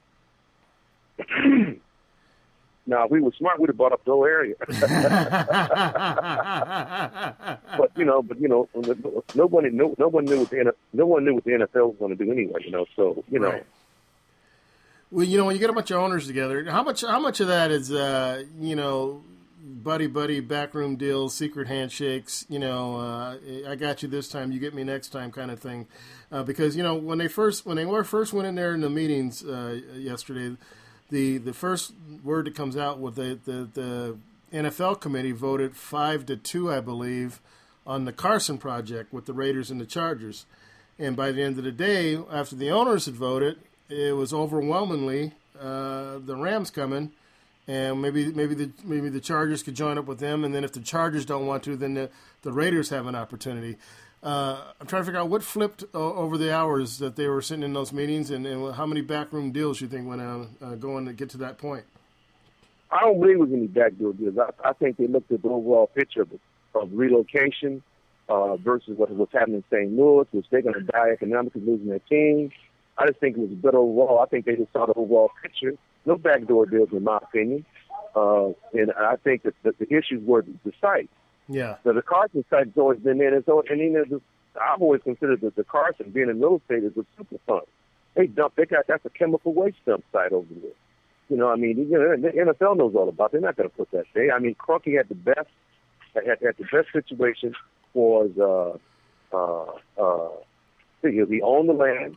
[2.88, 4.56] now, if we were smart, we'd have bought up the whole area.
[7.78, 8.70] but you know, but you know,
[9.36, 12.18] nobody no, no one knew what the no one knew what the NFL was going
[12.18, 12.62] to do anyway.
[12.64, 13.50] You know, so you know.
[13.50, 13.66] Right.
[15.12, 17.42] Well, you know, when you get a bunch of owners together, how much how much
[17.42, 19.24] of that is uh, you know,
[19.66, 24.60] buddy buddy backroom deals, secret handshakes, you know, uh, I got you this time, you
[24.60, 25.88] get me next time kind of thing.
[26.32, 28.82] Uh, because you know, when they first when they were first went in there in
[28.82, 30.56] the meetings uh, yesterday,
[31.10, 34.18] the the first word that comes out was the, the the
[34.54, 37.42] NFL committee voted 5 to 2, I believe,
[37.86, 40.46] on the Carson project with the Raiders and the Chargers.
[40.98, 45.34] And by the end of the day, after the owners had voted, it was overwhelmingly
[45.60, 47.12] uh, the Rams coming,
[47.68, 50.74] and maybe maybe the maybe the Chargers could join up with them, and then if
[50.74, 52.10] the Chargers don't want to, then the,
[52.44, 53.78] the Raiders have an opportunity.
[54.22, 57.42] Uh, I'm trying to figure out what flipped uh, over the hours that they were
[57.42, 60.76] sitting in those meetings, and, and how many backroom deals you think went on uh,
[60.76, 61.86] going to get to that point.
[62.92, 64.38] I don't believe it was any backdoor deals.
[64.38, 66.30] I, I think they looked at the overall picture of,
[66.74, 67.84] of relocation
[68.30, 69.96] uh, versus what, what's happening in St.
[69.96, 72.52] Louis, which they're going to die economically losing their team.
[72.98, 74.20] I just think it was a good overall.
[74.20, 75.74] I think they just saw the overall picture.
[76.06, 77.66] No backdoor deals, in my opinion.
[78.16, 81.10] Uh, and I think that the, the issues were the site.
[81.48, 81.76] Yeah.
[81.84, 83.34] So the Carson site has always been there.
[83.34, 84.22] And, so, and you know, the,
[84.60, 87.64] I've always considered that the Carson being in real estate is a super fund.
[88.16, 88.56] They dump.
[88.56, 90.72] They got that's a chemical waste dump site over there.
[91.30, 93.26] You know, I mean, you know, the NFL knows all about.
[93.28, 93.32] It.
[93.34, 94.34] They're not going to put that there.
[94.34, 95.50] I mean, Kroenke had the best
[96.14, 97.54] had, had the best situation
[97.94, 100.30] was uh, uh, uh,
[101.02, 102.16] he, he owned the land.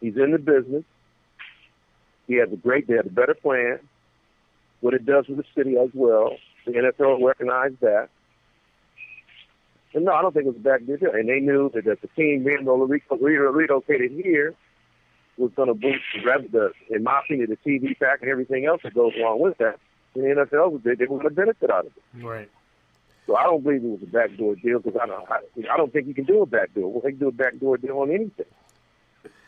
[0.00, 0.84] He's in the business.
[2.28, 3.80] He has a great, they have a better plan.
[4.80, 6.36] What it does for the city as well.
[6.64, 8.10] The NFL recognized that.
[9.94, 10.98] And no, I don't think it was a bad deal.
[11.12, 14.54] And they knew that, that the team being relocated here
[15.38, 18.82] was going to boost the, the, in my opinion, the TV pack and everything else
[18.84, 19.78] that goes along with that.
[20.14, 22.24] And the NFL, was- they, they were going to benefit out of it.
[22.24, 22.50] Right.
[23.26, 25.40] So I don't believe it was a backdoor deal because I don't, I,
[25.72, 26.90] I don't think you can do a backdoor.
[26.90, 28.46] Well, they can do a backdoor deal on anything.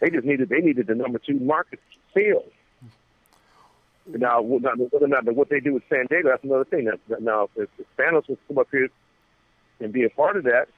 [0.00, 1.80] They just needed they needed the number two market
[2.14, 2.50] sales.
[4.06, 6.90] Now, whether or not what they do with San Diego, that's another thing.
[7.20, 8.88] Now, if, if Spanos was come up here
[9.78, 10.68] and be a part of that,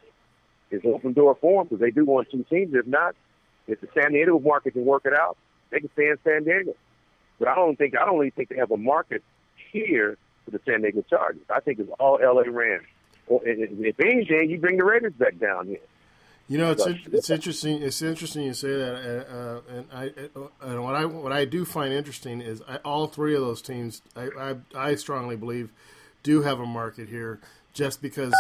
[0.70, 2.74] it's an open door for them because they do want two teams.
[2.74, 3.14] If not,
[3.66, 5.36] if the San Diego market can work it out,
[5.70, 6.74] they can stay in San Diego.
[7.38, 9.22] But I don't think I don't really think they have a market
[9.72, 11.42] here for the San Diego Chargers.
[11.50, 12.86] I think it's all LA Rams.
[13.28, 15.78] Or, if anything, you bring the Raiders back down here.
[16.48, 17.82] You know, it's it's interesting.
[17.82, 20.10] It's interesting you say that, uh, uh, and I
[20.60, 24.02] and what I what I do find interesting is I, all three of those teams.
[24.16, 25.70] I, I I strongly believe
[26.22, 27.40] do have a market here,
[27.72, 28.34] just because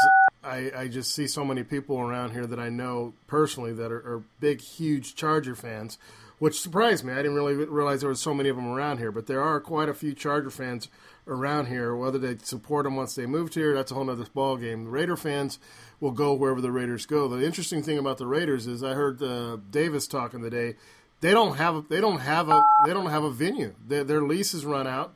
[0.44, 3.98] I I just see so many people around here that I know personally that are,
[3.98, 5.98] are big, huge Charger fans,
[6.38, 7.12] which surprised me.
[7.12, 9.60] I didn't really realize there were so many of them around here, but there are
[9.60, 10.88] quite a few Charger fans
[11.26, 11.94] around here.
[11.94, 14.84] Whether they support them once they moved here, that's a whole other ball game.
[14.84, 15.58] The Raider fans
[16.00, 17.28] will go wherever the Raiders go.
[17.28, 20.76] The interesting thing about the Raiders is I heard uh, Davis talking today.
[21.20, 23.74] They don't have they don't have a they don't have a venue.
[23.86, 25.14] Their, their lease is run out.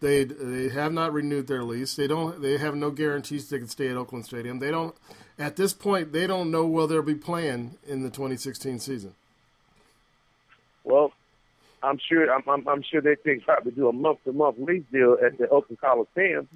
[0.00, 1.96] They they have not renewed their lease.
[1.96, 4.60] They don't they have no guarantees they can stay at Oakland Stadium.
[4.60, 4.94] They don't
[5.38, 9.14] at this point they don't know where they'll be playing in the 2016 season.
[10.84, 11.12] Well,
[11.82, 14.84] I'm sure I'm, I'm, I'm sure they think probably do a month to month lease
[14.92, 16.48] deal at the Oakland Coliseum.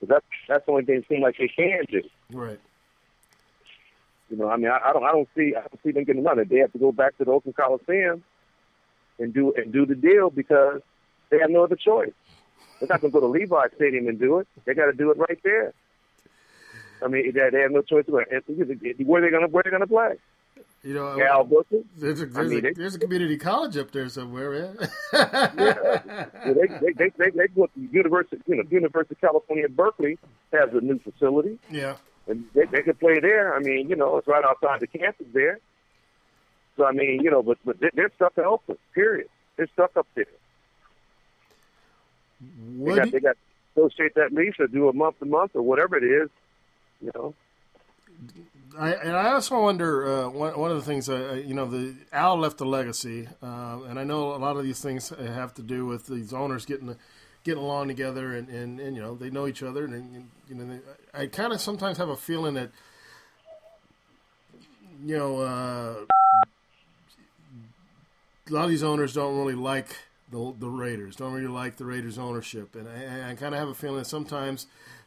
[0.00, 2.02] But that's that's the only thing it seems like they can do.
[2.30, 2.60] Right.
[4.28, 6.22] You know, I mean, I, I don't I don't see I don't see them getting
[6.22, 6.44] another.
[6.44, 8.22] They have to go back to the Oakland Coliseum
[9.18, 10.80] and do and do the deal because
[11.30, 12.12] they have no other choice.
[12.82, 14.48] They're not going to go to Levi Stadium and do it.
[14.64, 15.72] They got to do it right there.
[17.00, 18.06] I mean, they, have no choice.
[18.08, 20.16] Where where they going to where they going to play?
[20.82, 21.76] You know, Cal uh, Booker.
[21.96, 24.78] There's a, I there's, mean, a, there's a community college up there somewhere, man.
[25.12, 29.68] Yeah, they, they, they, they, they go to the University, you know, University of California
[29.68, 30.18] Berkeley
[30.52, 31.94] has a new facility, yeah.
[32.26, 33.54] and they, they can play there.
[33.54, 35.60] I mean, you know, it's right outside the campus there.
[36.76, 38.80] So I mean, you know, but but they- they're stuck in Oakland.
[38.92, 39.28] Period.
[39.56, 40.26] They're stuck up there.
[42.42, 45.24] They What got do they got to negotiate that lease or do a month to
[45.24, 46.28] month or whatever it is.
[47.00, 47.34] You know,
[48.78, 51.94] I, and I also wonder uh, one, one of the things uh, you know the
[52.12, 55.62] Al left a legacy, uh, and I know a lot of these things have to
[55.62, 56.96] do with these owners getting
[57.44, 60.54] getting along together, and, and, and you know they know each other, and, and you
[60.54, 60.80] know they,
[61.18, 62.70] I kind of sometimes have a feeling that
[65.04, 65.94] you know uh,
[68.48, 69.96] a lot of these owners don't really like
[70.32, 73.68] the the Raiders, don't really like the Raiders ownership, and I, I kind of have
[73.68, 74.66] a feeling that sometimes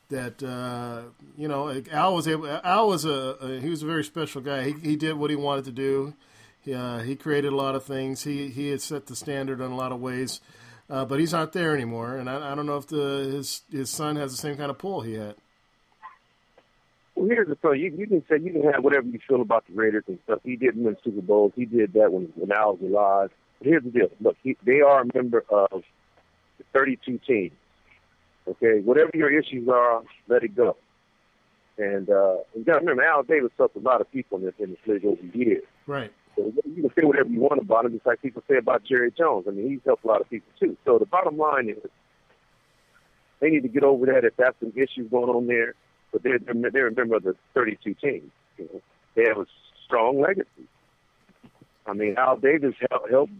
[0.10, 1.02] that uh,
[1.38, 2.48] you know Al was able.
[2.48, 4.64] Al was a, a he was a very special guy.
[4.64, 6.14] He he did what he wanted to do.
[6.62, 8.24] He, uh, he created a lot of things.
[8.24, 10.42] He he had set the standard in a lot of ways,
[10.90, 12.16] uh, but he's not there anymore.
[12.16, 14.78] And I, I don't know if the his his son has the same kind of
[14.78, 15.36] pull he had.
[17.16, 19.66] well, here's the thing: you, you can say you can have whatever you feel about
[19.68, 20.40] the Raiders and stuff.
[20.44, 21.54] He didn't win Super Bowls.
[21.56, 23.32] He did that when when Al was alive.
[23.66, 25.84] Here's the deal: look, he, they are a member of
[26.58, 27.52] the 32 teams.
[28.48, 30.78] Okay, whatever your issues are, let it go.
[31.78, 34.54] And uh, you got to remember, Al Davis helped a lot of people in this
[34.60, 35.64] in this league over the years.
[35.88, 36.12] Right.
[36.36, 39.12] So you can say whatever you want about him, just like people say about Jerry
[39.12, 39.46] Jones.
[39.48, 40.78] I mean, he's helped a lot of people too.
[40.86, 41.78] So the bottom line is,
[43.40, 45.74] they need to get over that if that's some issues going on there.
[46.12, 48.32] But they're they're, they're a member of the 32 teams.
[48.58, 48.82] You know,
[49.16, 49.46] they have a
[49.86, 50.68] strong legacy.
[51.86, 53.34] I mean, Al Davis helped, helped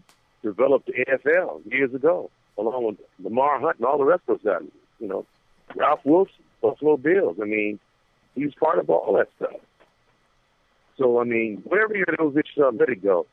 [0.46, 4.60] develop the NFL years ago, along with Lamar Hunt and all the rest of those
[4.60, 4.68] guys.
[5.00, 5.26] You know,
[5.74, 7.36] Ralph Wilson, Buffalo Bills.
[7.40, 7.78] I mean,
[8.34, 9.60] he was part of all that stuff.
[10.98, 13.26] So I mean, whatever your those issues let it go.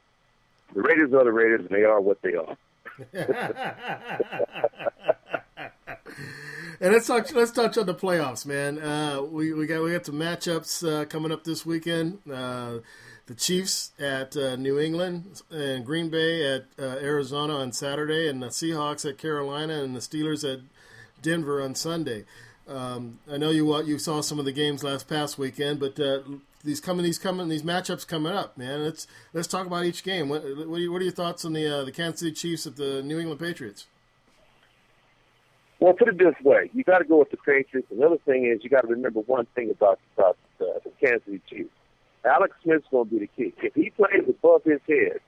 [0.74, 2.58] The Raiders are the Raiders, and they are what they are.
[6.84, 7.34] And let's talk.
[7.34, 8.78] Let's touch on the playoffs, man.
[8.78, 12.20] Uh, we we got we got some matchups uh, coming up this weekend.
[12.30, 12.80] Uh,
[13.26, 18.42] the Chiefs at uh, New England and Green Bay at uh, Arizona on Saturday, and
[18.42, 20.60] the Seahawks at Carolina, and the Steelers at
[21.22, 22.26] Denver on Sunday.
[22.68, 26.20] Um, I know you you saw some of the games last past weekend, but uh,
[26.64, 28.84] these coming these coming these matchups coming up, man.
[28.84, 30.30] Let's let's talk about each game.
[30.30, 32.68] What what are, your, what are your thoughts on the uh, the Kansas City Chiefs
[32.68, 33.88] at the New England Patriots?
[35.80, 37.88] Well, put it this way: you got to go with the Patriots.
[37.92, 41.42] Another thing is you got to remember one thing about about uh, the Kansas City
[41.50, 41.70] Chiefs.
[42.26, 43.54] Alex Smith's going to be the key.
[43.62, 45.20] If he plays above his head,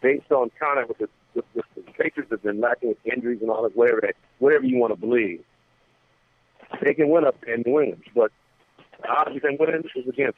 [0.00, 3.40] based on kind of what the, the, the, the Patriots have been lacking with injuries
[3.42, 5.42] and all that, whatever whatever you want to believe,
[6.82, 8.02] they can win up in New England.
[8.14, 8.32] But
[9.02, 10.16] the odds of them winning is against.
[10.16, 10.32] them.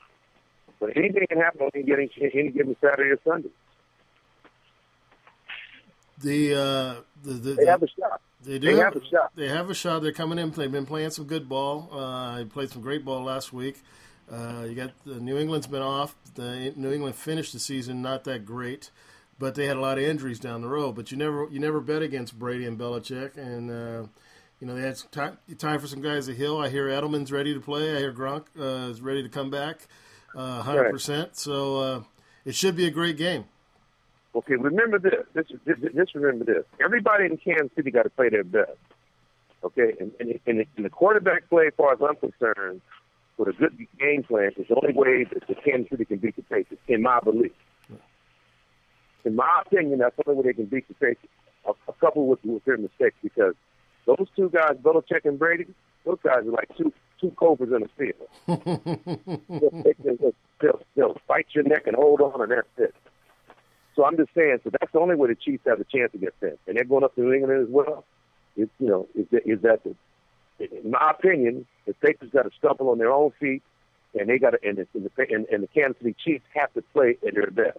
[0.80, 3.50] But anything can happen on any given any given Saturday or Sunday.
[6.22, 8.20] The uh, the, the They have a shot.
[8.42, 9.32] They do They have a shot.
[9.34, 10.02] They have a shot.
[10.02, 10.50] They're coming in.
[10.50, 11.88] They've been playing some good ball.
[11.92, 13.82] Uh, they played some great ball last week.
[14.30, 16.14] Uh, you got the New England's been off.
[16.34, 18.90] The New England finished the season not that great,
[19.38, 20.92] but they had a lot of injuries down the road.
[20.92, 24.06] But you never you never bet against Brady and Belichick, and uh,
[24.60, 26.58] you know they had time, time for some guys to heal.
[26.58, 27.96] I hear Edelman's ready to play.
[27.96, 29.88] I hear Gronk uh, is ready to come back,
[30.36, 31.36] uh, hundred percent.
[31.36, 32.02] So uh,
[32.44, 33.46] it should be a great game.
[34.32, 35.26] Okay, remember this.
[35.34, 36.64] This, this remember this.
[36.80, 38.70] Everybody in Kansas City got to play their best.
[39.64, 42.80] Okay, and, and, and, and the quarterback play, as far as I'm concerned,
[43.40, 46.36] with a good game plan, is the only way that the Kansas City can beat
[46.36, 47.52] the Patriots, in my belief.
[49.24, 51.26] In my opinion, that's the only way they can beat the Patriots.
[51.66, 53.54] A, a couple with, with their mistakes, because
[54.06, 55.66] those two guys, Belichick and Brady,
[56.04, 58.28] those guys are like two two cobras in a field.
[58.64, 62.94] they, will they'll, they'll fight your neck and hold on, and that's it.
[63.94, 66.40] So I'm just saying, so that's the only way the Chiefs have a chance against
[66.40, 68.04] them, and they're going up to New England as well.
[68.56, 69.94] Is you know, is that, is that the,
[70.60, 73.62] in my opinion, the Patriots got to stumble on their own feet,
[74.18, 76.72] and they got to, and the, and the and, and the Kansas City Chiefs have
[76.74, 77.78] to play at their best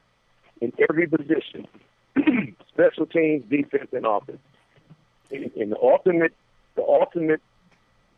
[0.60, 1.68] in every position,
[2.70, 4.40] special teams, defense, and offense.
[5.32, 6.34] And, the ultimate,
[6.76, 7.42] the ultimate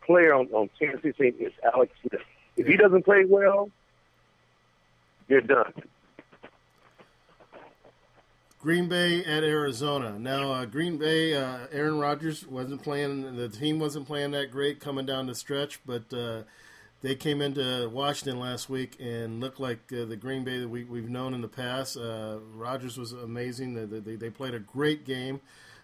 [0.06, 2.22] player on, on Kansas City is Alex Smith.
[2.58, 3.70] If he doesn't play well,
[5.28, 5.74] you're done.
[8.64, 10.18] Green Bay at Arizona.
[10.18, 13.36] Now, uh, Green Bay, uh, Aaron Rodgers wasn't playing.
[13.36, 16.44] The team wasn't playing that great coming down the stretch, but uh,
[17.02, 20.86] they came into Washington last week and looked like uh, the Green Bay that we,
[20.86, 21.98] we've known in the past.
[21.98, 23.74] Uh, Rodgers was amazing.
[23.74, 25.42] They, they, they played a great game.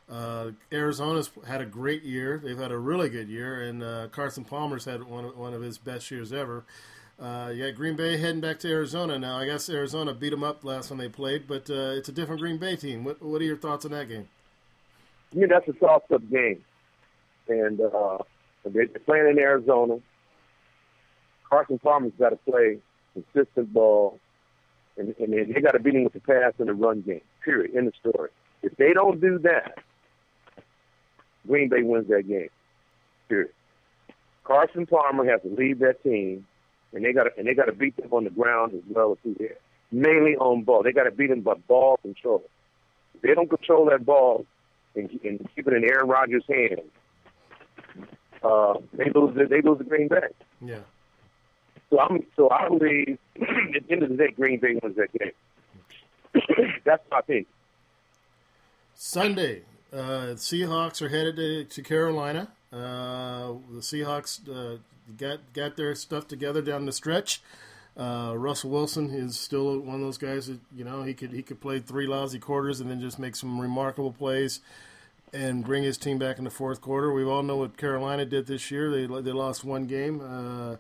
[0.09, 2.39] Uh, Arizona's had a great year.
[2.41, 5.61] They've had a really good year, and uh, Carson Palmer's had one of, one of
[5.61, 6.63] his best years ever.
[7.19, 9.37] Uh, yeah, Green Bay heading back to Arizona now.
[9.37, 12.39] I guess Arizona beat them up last time they played, but uh, it's a different
[12.39, 13.03] Green Bay team.
[13.03, 14.29] What, what are your thoughts on that game?
[15.33, 16.63] I mean, that's a toss-up game,
[17.49, 18.19] and uh,
[18.63, 19.99] they're playing in Arizona.
[21.49, 22.77] Carson Palmer's got to play
[23.13, 24.17] consistent ball,
[24.97, 27.21] and, and they, they got to beat him with the pass and the run game.
[27.43, 27.75] Period.
[27.75, 28.29] In the story.
[28.63, 29.79] If they don't do that,
[31.45, 32.49] Green Bay wins that game.
[33.27, 33.51] Period.
[34.45, 36.45] Carson Palmer has to lead that team,
[36.93, 39.13] and they got to and they got to beat them on the ground as well
[39.13, 39.55] as through there.
[39.91, 40.83] Mainly on ball.
[40.83, 42.43] They got to beat them by ball control.
[43.15, 44.45] If they don't control that ball
[44.95, 46.81] and, and keep it in Aaron Rodgers' hands,
[48.43, 49.35] uh, they lose.
[49.35, 50.27] the- They lose the Green Bay.
[50.61, 50.79] Yeah.
[51.89, 55.11] So I'm so I believe at the end of the day, Green Bay wins that
[55.17, 55.31] game.
[56.85, 57.47] That's my opinion.
[58.93, 62.49] Sunday, uh, Seahawks are headed to, to Carolina.
[62.71, 64.77] Uh, the Seahawks uh,
[65.17, 67.41] got got their stuff together down the stretch.
[67.97, 71.41] Uh, Russell Wilson is still one of those guys that you know he could he
[71.41, 74.61] could play three lousy quarters and then just make some remarkable plays
[75.33, 77.11] and bring his team back in the fourth quarter.
[77.11, 78.89] We all know what Carolina did this year.
[78.89, 80.21] They they lost one game.
[80.21, 80.77] Uh,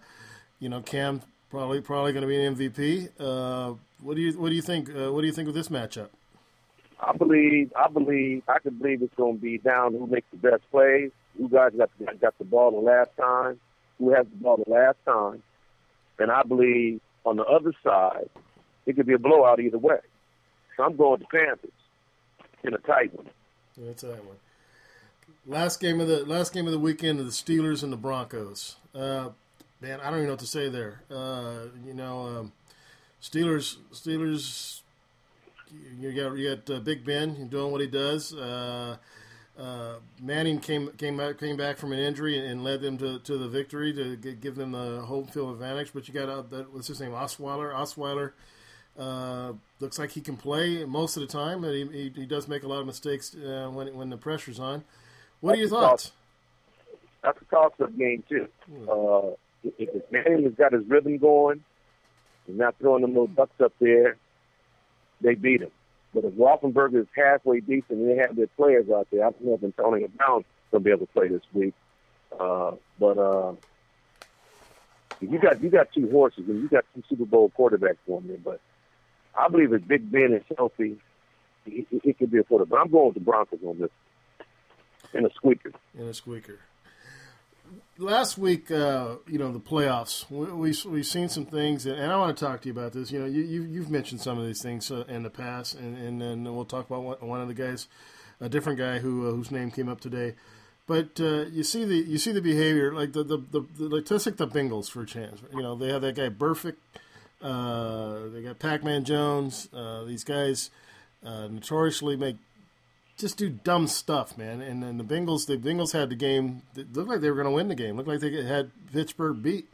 [0.59, 3.09] you know, Cam probably probably going to be an MVP.
[3.19, 4.89] Uh, what do you what do you think?
[4.89, 6.09] Uh, what do you think of this matchup?
[7.01, 10.37] I believe, I believe, I can believe it's going to be down who makes the
[10.37, 11.89] best plays, who guys got
[12.19, 13.59] got the ball the last time,
[13.99, 15.43] who has the ball the last time,
[16.17, 18.29] and I believe on the other side,
[18.85, 19.99] it could be a blowout either way.
[20.75, 21.71] So I'm going to Panthers
[22.63, 23.29] in a tight one.
[23.77, 24.37] That's tight one.
[25.45, 28.77] Last game of the last game of the weekend of the Steelers and the Broncos.
[28.95, 29.29] Uh,
[29.81, 31.01] man, I don't even know what to say there.
[31.09, 32.51] Uh, you know, um,
[33.21, 34.81] Steelers Steelers.
[35.99, 38.33] You got you got uh, Big Ben doing what he does.
[38.33, 38.97] Uh,
[39.59, 43.37] uh, Manning came came back came back from an injury and led them to, to
[43.37, 45.91] the victory to g- give them the home field advantage.
[45.93, 48.31] But you got uh, that what's his name Osweiler Osweiler.
[48.97, 52.47] Uh, looks like he can play most of the time, but he, he, he does
[52.47, 54.83] make a lot of mistakes uh, when when the pressure's on.
[55.41, 56.11] What are your thoughts?
[57.23, 58.47] That's a toss-up game too.
[58.89, 61.63] Uh, if, if Manning has got his rhythm going,
[62.45, 64.17] he's not throwing them little ducks up there,
[65.21, 65.71] they beat him.
[66.13, 69.45] But if Roethlisberger is halfway decent and they have their players out there, I don't
[69.45, 71.73] know if Antonio Brown's going to be able to play this week.
[72.39, 73.53] Uh, but uh,
[75.21, 78.37] you got you got two horses and you got two Super Bowl quarterbacks on there.
[78.43, 78.59] But
[79.37, 80.97] I believe if Big Ben is healthy,
[81.65, 82.71] he, he, he could be a quarterback.
[82.71, 83.91] But I'm going with the Broncos on this.
[85.13, 85.71] and a squeaker.
[85.97, 86.59] and a squeaker.
[87.97, 90.29] Last week, uh, you know, the playoffs.
[90.29, 93.11] We, we we've seen some things, and, I want to talk to you about this.
[93.11, 95.97] You know, you, you you've mentioned some of these things uh, in the past, and,
[95.97, 97.87] and then we'll talk about one, one of the guys,
[98.39, 100.35] a different guy who uh, whose name came up today.
[100.87, 104.09] But uh, you see the you see the behavior, like the the, the, the like
[104.09, 105.41] let's take the Bengals for a chance.
[105.53, 106.77] You know, they have that guy Burfict.
[107.41, 109.67] Uh, they got Pac-Man Jones.
[109.73, 110.71] Uh, these guys
[111.21, 112.37] notoriously make
[113.19, 114.61] just do dumb stuff, man.
[114.61, 116.63] And then the Bengals, the Bengals had the game.
[116.75, 117.91] It looked like they were going to win the game.
[117.91, 119.71] It Looked like they had Pittsburgh beat.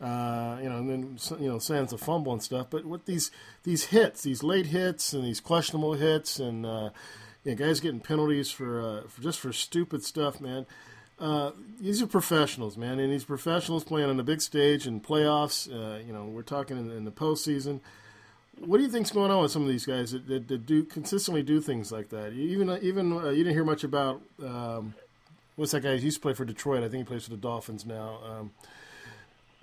[0.00, 2.66] Uh, you know, and then you know, sans a fumble and stuff.
[2.68, 3.30] But what these
[3.62, 6.90] these hits, these late hits, and these questionable hits, and uh,
[7.44, 10.66] you know, guys getting penalties for, uh, for just for stupid stuff, man.
[11.18, 15.70] Uh, these are professionals, man, and these professionals playing on the big stage and playoffs.
[15.70, 17.80] Uh, you know, we're talking in, in the postseason.
[18.60, 20.84] What do you think's going on with some of these guys that, that, that do
[20.84, 22.32] consistently do things like that?
[22.32, 24.94] You- Even even uh, you didn't hear much about um,
[25.56, 26.82] what's that guy who used to play for Detroit?
[26.82, 28.18] I think he plays for the Dolphins now.
[28.24, 28.50] Um,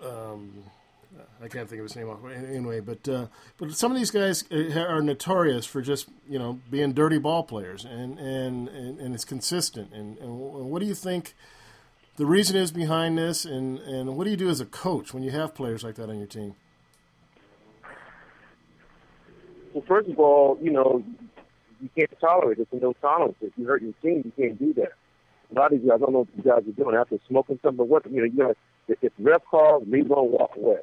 [0.05, 0.63] um,
[1.43, 2.09] I can't think of his name
[2.47, 3.25] anyway, but uh,
[3.57, 7.43] but some of these guys uh, are notorious for just you know being dirty ball
[7.43, 9.91] players, and and and, and it's consistent.
[9.93, 11.33] And, and what do you think
[12.17, 13.45] the reason is behind this?
[13.45, 16.09] And and what do you do as a coach when you have players like that
[16.09, 16.55] on your team?
[19.74, 21.03] Well, first of all, you know,
[21.82, 22.67] you can't tolerate it.
[22.72, 23.36] There's no tolerance.
[23.41, 24.91] If you hurt your team, you can't do that.
[25.51, 27.78] A lot of guys, I don't know what these guys are doing after smoking something,
[27.78, 28.57] but what, you know, you got
[28.88, 30.80] if if ref calls, leave alone, walk away.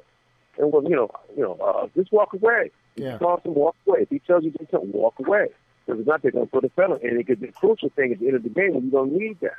[0.58, 2.70] And well, you know, you know, uh, just walk away.
[2.96, 3.12] If Yeah.
[3.12, 4.02] he calls him, walk away.
[4.02, 5.48] If he tells you to do something, walk away.
[5.86, 6.98] Because if not, they're going to put a felon.
[7.02, 8.90] And it could be a crucial thing at the end of the game when you
[8.90, 9.56] don't need that.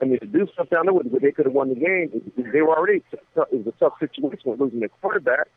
[0.00, 2.62] I mean, to do something down there where they could have won the game, they
[2.62, 5.48] were already, it was a tough situation with losing their quarterback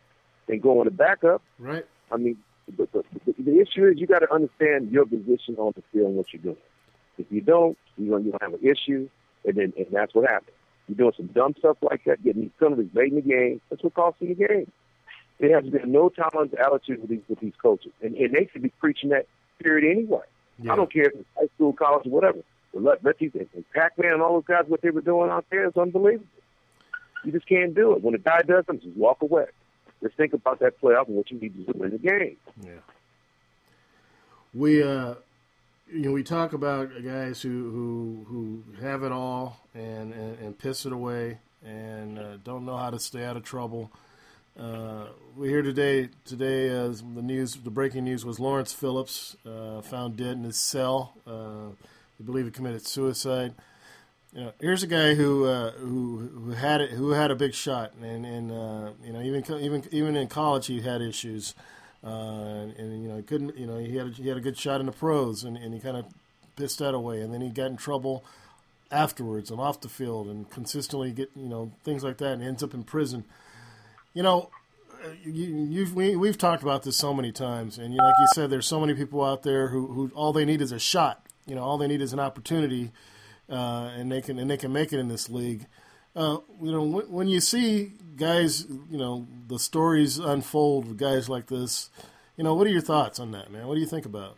[0.48, 1.42] and going to backup.
[1.60, 1.86] Right.
[2.12, 2.38] I mean,
[2.78, 6.08] the, the, the, the issue is you got to understand your position on the field
[6.08, 6.58] and what you're doing.
[7.18, 9.10] If you don't, you're going to have an issue,
[9.46, 10.56] and then and that's what happens.
[10.88, 13.62] You're doing some dumb stuff like that, getting these penalties late in the game.
[13.70, 14.72] That's what costs you the game.
[15.40, 18.62] There has been no tolerance attitude with these with these coaches, and, and they should
[18.62, 19.26] be preaching that
[19.62, 20.24] period anyway.
[20.70, 22.40] I don't care if it's high school, college, or whatever.
[22.74, 25.30] But let let these and, and Pac-Man and all those guys, what they were doing
[25.30, 26.28] out there is unbelievable.
[27.24, 28.04] You just can't do it.
[28.04, 29.46] When a guy does something, just walk away.
[30.02, 32.38] Just think about that playoff and what you need to do in the game.
[32.62, 32.72] Yeah.
[34.54, 35.16] We uh,
[35.92, 40.58] you know, we talk about guys who who who have it all and and, and
[40.58, 43.92] piss it away and uh, don't know how to stay out of trouble.
[44.60, 45.06] Uh,
[45.38, 50.18] we hear today today uh, the news the breaking news was Lawrence Phillips uh, found
[50.18, 51.14] dead in his cell.
[51.26, 51.70] Uh,
[52.20, 53.54] we believe he committed suicide.
[54.34, 57.54] You know, here's a guy who uh, who who had it who had a big
[57.54, 61.54] shot and and uh, you know even even even in college he had issues
[62.04, 64.42] uh, and, and you know he couldn't you know he had a, he had a
[64.42, 66.06] good shot in the pros and, and he kind of
[66.56, 68.24] pissed that away and then he got in trouble
[68.92, 72.62] afterwards and off the field and consistently get you know things like that and ends
[72.62, 73.24] up in prison.
[74.14, 74.50] You know,
[75.04, 78.28] uh, you, you've we, we've talked about this so many times, and you like you
[78.34, 81.26] said, there's so many people out there who, who all they need is a shot.
[81.48, 82.92] You know, all they need is an opportunity,
[83.52, 85.68] uh, and they can and they can make it in this league.
[86.16, 91.30] Uh, you know, when, when you see guys, you know, the stories unfold with guys
[91.30, 91.90] like this.
[92.38, 93.68] You know, what are your thoughts on that, man?
[93.68, 94.38] What do you think about?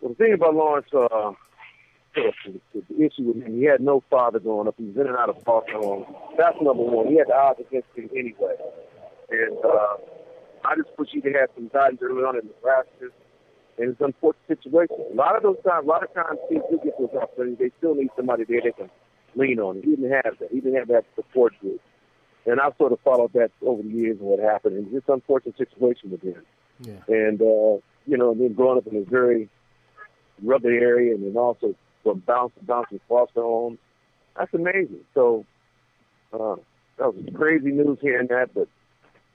[0.00, 1.32] Well, the thing about Lawrence, uh,
[2.14, 2.32] the,
[2.98, 4.74] issue with him, he had no father growing up.
[4.78, 6.06] He was in and out of foster home.
[6.38, 7.08] That's number one.
[7.08, 8.54] He had the odds against him anyway.
[9.30, 9.96] And uh,
[10.64, 13.10] I just wish he could have some guidance early on in Nebraska.
[13.78, 14.96] And it's an unfortunate situation.
[15.12, 17.58] A lot of those times, a lot of times, kids do get those opportunities.
[17.58, 18.90] They still need somebody there they can
[19.34, 19.82] lean on.
[19.82, 20.48] He didn't have that.
[20.50, 21.80] He didn't have that support group.
[22.46, 24.76] And I've sort of followed that over the years and what happened.
[24.76, 26.42] And it's an unfortunate situation with him.
[26.80, 27.02] Yeah.
[27.08, 29.48] And, uh, you know, then growing up in a very
[30.42, 33.78] rugged area and then also from bounce to bounce in foster homes.
[34.38, 35.00] That's amazing.
[35.14, 35.44] So
[36.32, 36.56] uh,
[36.98, 38.68] that was crazy news hearing that, but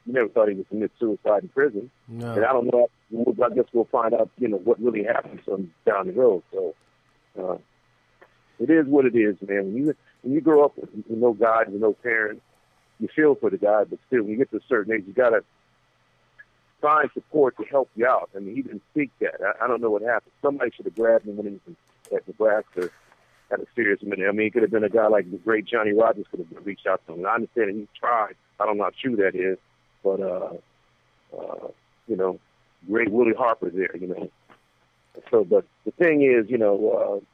[0.06, 1.92] you never thought he would commit suicide in prison.
[2.08, 2.34] No.
[2.34, 2.90] And I don't know.
[3.44, 6.44] I guess we'll find out, you know, what really happened him down the road.
[6.52, 6.76] So
[7.40, 7.58] uh,
[8.60, 9.66] it is what it is, man.
[9.66, 12.42] When you when you grow up with, with no guide, with no parents,
[13.00, 15.14] you feel for the guy, but still, when you get to a certain age, you
[15.14, 15.44] gotta
[16.82, 18.30] find support to help you out.
[18.36, 19.40] I mean, he didn't seek that.
[19.42, 20.32] I, I don't know what happened.
[20.42, 21.76] Somebody should have grabbed him when he was
[22.16, 22.90] at Nebraska
[23.52, 24.28] at a serious minute.
[24.28, 26.66] I mean, it could have been a guy like the great Johnny Rodgers could have
[26.66, 27.20] reached out to him.
[27.20, 28.36] And I understand that he tried.
[28.60, 29.58] I don't know how true that is,
[30.04, 30.54] but uh,
[31.38, 31.68] uh,
[32.08, 32.40] you know,
[32.88, 33.96] great Willie Harper's there.
[33.96, 34.30] You know,
[35.30, 37.26] so but the thing is, you know, uh,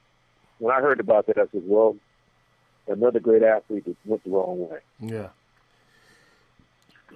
[0.59, 1.95] when I heard about that, I said, well,
[2.87, 4.79] another great athlete that went the wrong way.
[4.99, 5.29] Yeah.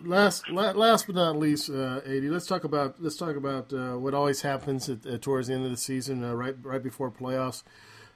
[0.04, 4.14] Last, last but not least, uh, Ad, let's talk about let's talk about uh, what
[4.14, 7.64] always happens at, uh, towards the end of the season, uh, right right before playoffs.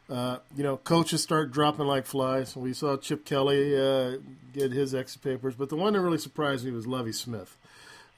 [0.10, 2.56] Uh, you know, coaches start dropping like flies.
[2.56, 4.18] We saw Chip Kelly uh,
[4.54, 7.58] get his exit papers, but the one that really surprised me was Lovie Smith.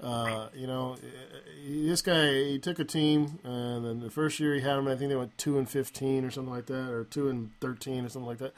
[0.01, 0.95] Uh, you know,
[1.65, 4.95] this guy he took a team, and then the first year he had them, I
[4.95, 8.09] think they went two and fifteen or something like that, or two and thirteen or
[8.09, 8.53] something like that.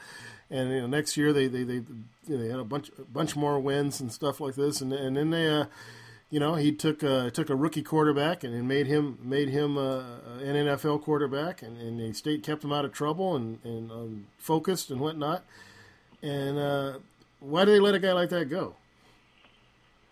[0.50, 1.86] And you know, next year they they they, you
[2.26, 5.16] know, they had a bunch a bunch more wins and stuff like this, and and
[5.16, 5.64] then they.
[6.30, 10.02] You know, he took uh, took a rookie quarterback and, made him made him uh,
[10.40, 14.26] an NFL quarterback, and, and the state kept him out of trouble and and um,
[14.38, 15.44] focused and whatnot.
[16.22, 16.98] And uh,
[17.40, 18.76] why do they let a guy like that go?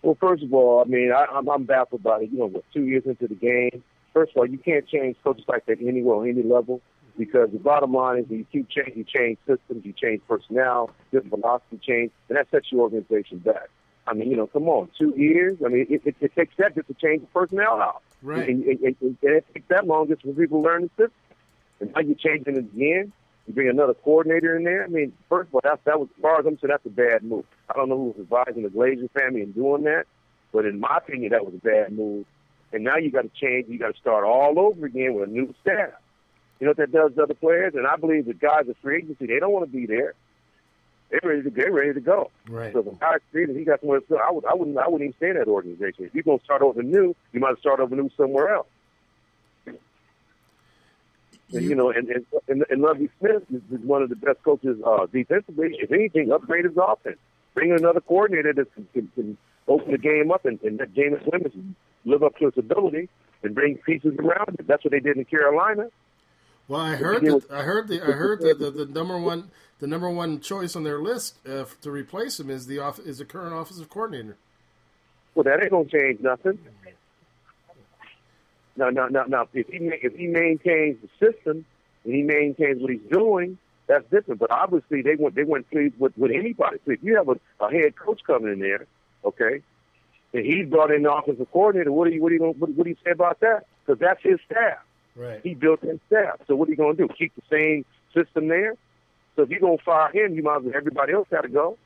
[0.02, 2.30] Well, first of all, I mean, I, I'm, I'm baffled by it.
[2.30, 5.44] You know, what, two years into the game, first of all, you can't change coaches
[5.48, 6.80] like that anywhere on any level
[7.18, 11.34] because the bottom line is you keep changing, you change systems, you change personnel, different
[11.34, 13.68] philosophy change, and that sets your organization back.
[14.08, 15.58] I mean, you know, come on, two years.
[15.64, 18.02] I mean, it, it, it takes that just to change the personnel out.
[18.22, 18.48] Right.
[18.48, 21.12] And, and, and, and it takes that long just for people to learn the system.
[21.80, 23.12] And now you're changing it again.
[23.46, 24.84] You bring another coordinator in there.
[24.84, 26.90] I mean, first of all, that's, that was, as far as I'm concerned, that's a
[26.90, 27.44] bad move.
[27.68, 30.04] I don't know who was advising the Glazer family in doing that,
[30.52, 32.26] but in my opinion, that was a bad move.
[32.72, 33.68] And now you got to change.
[33.68, 35.92] You got to start all over again with a new staff.
[36.60, 37.74] You know what that does to other players?
[37.74, 40.14] And I believe the guys at free agency, they don't want to be there.
[41.10, 42.30] They're ready to they're ready to go.
[42.48, 42.72] Right.
[42.72, 44.16] So if a guy's he got somewhere to go.
[44.16, 46.04] I would I wouldn't I wouldn't even stay in that organization.
[46.04, 48.66] If you're gonna start over new, you might start over new somewhere else.
[51.50, 54.42] And, you know, and and, and, and Lovie Smith is, is one of the best
[54.42, 55.76] coaches uh, defensively.
[55.80, 57.16] If anything, upgrade his offense.
[57.54, 60.92] Bring in another coordinator that can, can, can open the game up and, and let
[60.92, 63.08] Jameis Winston live up to its ability
[63.42, 64.66] and bring pieces around it.
[64.66, 65.88] That's what they did in Carolina.
[66.68, 69.50] Well, I heard that I heard the I heard that the, the number one
[69.80, 73.18] the number one choice on their list uh, to replace him is the off, is
[73.18, 74.36] the current offensive coordinator.
[75.34, 76.58] Well, that ain't gonna change nothing.
[78.76, 79.48] No, no, no, no.
[79.54, 81.64] If he if he maintains the system
[82.04, 83.56] and he maintains what he's doing,
[83.86, 84.38] that's different.
[84.38, 86.78] But obviously, they went they went pleased with with anybody.
[86.84, 88.86] So if you have a, a head coach coming in there,
[89.24, 89.62] okay,
[90.34, 92.84] and he brought in the offensive coordinator, what do you what do you what, what
[92.84, 93.64] do you say about that?
[93.86, 94.78] Because that's his staff.
[95.18, 95.40] Right.
[95.42, 96.40] He built that staff.
[96.46, 97.12] So what are you going to do?
[97.18, 98.74] Keep the same system there?
[99.34, 101.48] So if you're going to fire him, you might as well everybody else got to
[101.48, 101.76] go.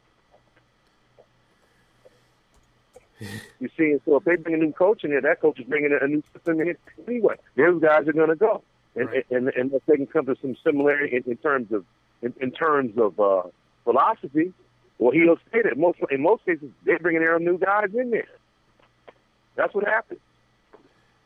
[3.61, 5.67] You see, and so if they bring a new coach in there, that coach is
[5.67, 6.77] bringing a new system in
[7.07, 7.37] anyway.
[7.57, 8.63] Those guys are going to go,
[8.97, 9.25] and Right.
[9.31, 11.85] and and unless they can come to some similarity in, in terms of
[12.23, 13.43] in, in terms of uh,
[13.85, 14.53] philosophy,
[14.99, 15.77] well, he'll stay there.
[15.77, 18.27] Most in most cases, they're bringing their own new guys in there.
[19.55, 20.19] That's what happens.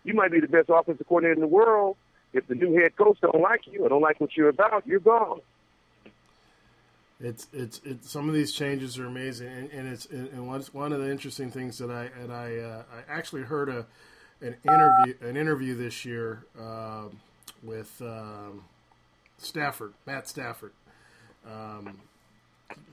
[0.06, 1.96] You might be the best offensive coordinator in the world.
[2.32, 5.00] If the new head coach don't like you or don't like what you're about, you're
[5.00, 5.40] gone.
[7.18, 10.92] It's it's it's some of these changes are amazing, and, and it's and one one
[10.92, 13.86] of the interesting things that I and I uh, I actually heard a
[14.42, 17.18] an interview an interview this year um,
[17.62, 18.64] with um,
[19.38, 20.72] Stafford Matt Stafford.
[21.50, 22.00] Um,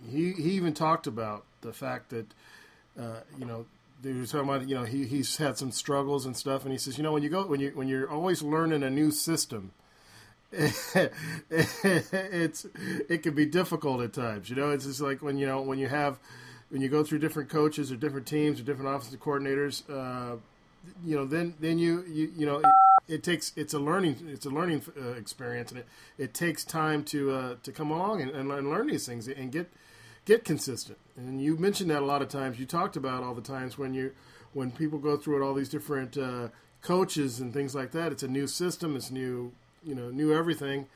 [0.09, 2.25] he he even talked about the fact that
[2.97, 3.65] uh, you know
[4.11, 6.97] were talking about you know he he's had some struggles and stuff, and he says
[6.97, 9.71] you know when you go when you when you're always learning a new system
[10.53, 10.95] it's
[13.09, 14.51] it can be difficult at times.
[14.51, 16.19] You know, it's just like when you know when you have
[16.69, 19.81] when you go through different coaches or different teams or different offensive coordinators.
[19.89, 20.37] Uh,
[21.03, 22.57] you know, then then you you you know.
[22.57, 22.65] It,
[23.05, 25.87] it takes it's a learning it's a learning uh, experience and it,
[26.17, 29.69] it takes time to uh, to come along and, and learn these things and get
[30.25, 33.41] get consistent and you mentioned that a lot of times you talked about all the
[33.41, 34.11] times when you
[34.53, 36.47] when people go through it all these different uh,
[36.81, 39.51] coaches and things like that it's a new system it's new
[39.85, 40.87] you know, new everything,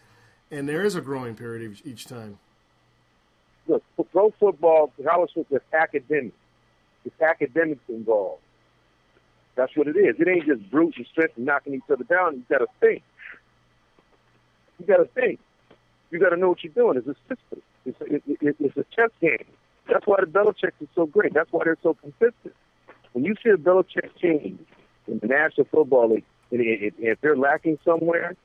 [0.51, 2.39] and there is a growing period each, each time.
[3.67, 6.33] Look, pro football, college football is academic.
[7.05, 8.41] It's academics involved.
[9.55, 10.15] That's what it is.
[10.19, 12.35] It ain't just brute and strength and knocking each other down.
[12.35, 13.03] You got to think.
[14.79, 15.39] You got to think.
[16.11, 16.97] You got to know what you're doing.
[16.97, 17.61] It's a system.
[17.87, 19.45] It's a, it, it, it's a chess game.
[19.89, 21.33] That's why the Belichick is so great.
[21.33, 22.53] That's why they're so consistent.
[23.13, 24.59] When you see a Belichick team
[25.07, 28.35] in the National Football League, and if, if they're lacking somewhere,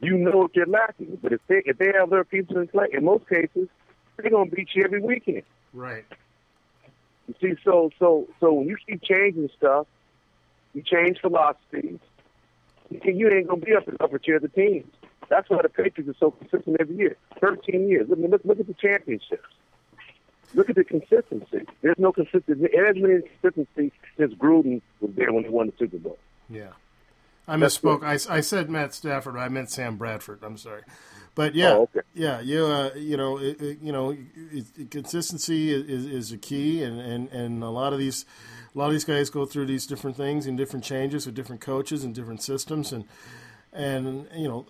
[0.00, 1.18] you know what they're lacking.
[1.22, 3.68] But if they if they have their pieces in play, in most cases,
[4.16, 5.42] they're gonna beat you every weekend.
[5.72, 6.04] Right.
[7.28, 9.86] You see, so so so when you keep changing stuff,
[10.74, 12.00] you change philosophies.
[12.90, 14.90] You you ain't gonna be up in the upper tier of the teams.
[15.28, 17.16] That's why the Patriots are so consistent every year.
[17.40, 18.08] Thirteen years.
[18.08, 19.46] Look, look, look at the championships.
[20.54, 21.64] Look at the consistency.
[21.82, 22.68] There's no consistency.
[22.72, 26.18] There's many consistency since Gruden was there when he won the Super Bowl.
[26.48, 26.70] Yeah.
[27.46, 28.02] I misspoke.
[28.04, 29.36] I, I said Matt Stafford.
[29.36, 30.40] I meant Sam Bradford.
[30.42, 30.82] I'm sorry,
[31.34, 32.00] but yeah, Oh, okay.
[32.14, 36.82] yeah, you uh, you know, it, it, you know, it, consistency is, is a key,
[36.84, 38.24] and, and, and a lot of these,
[38.72, 41.60] a lot of these guys go through these different things and different changes with different
[41.60, 43.04] coaches and different systems, and
[43.72, 44.66] and you know,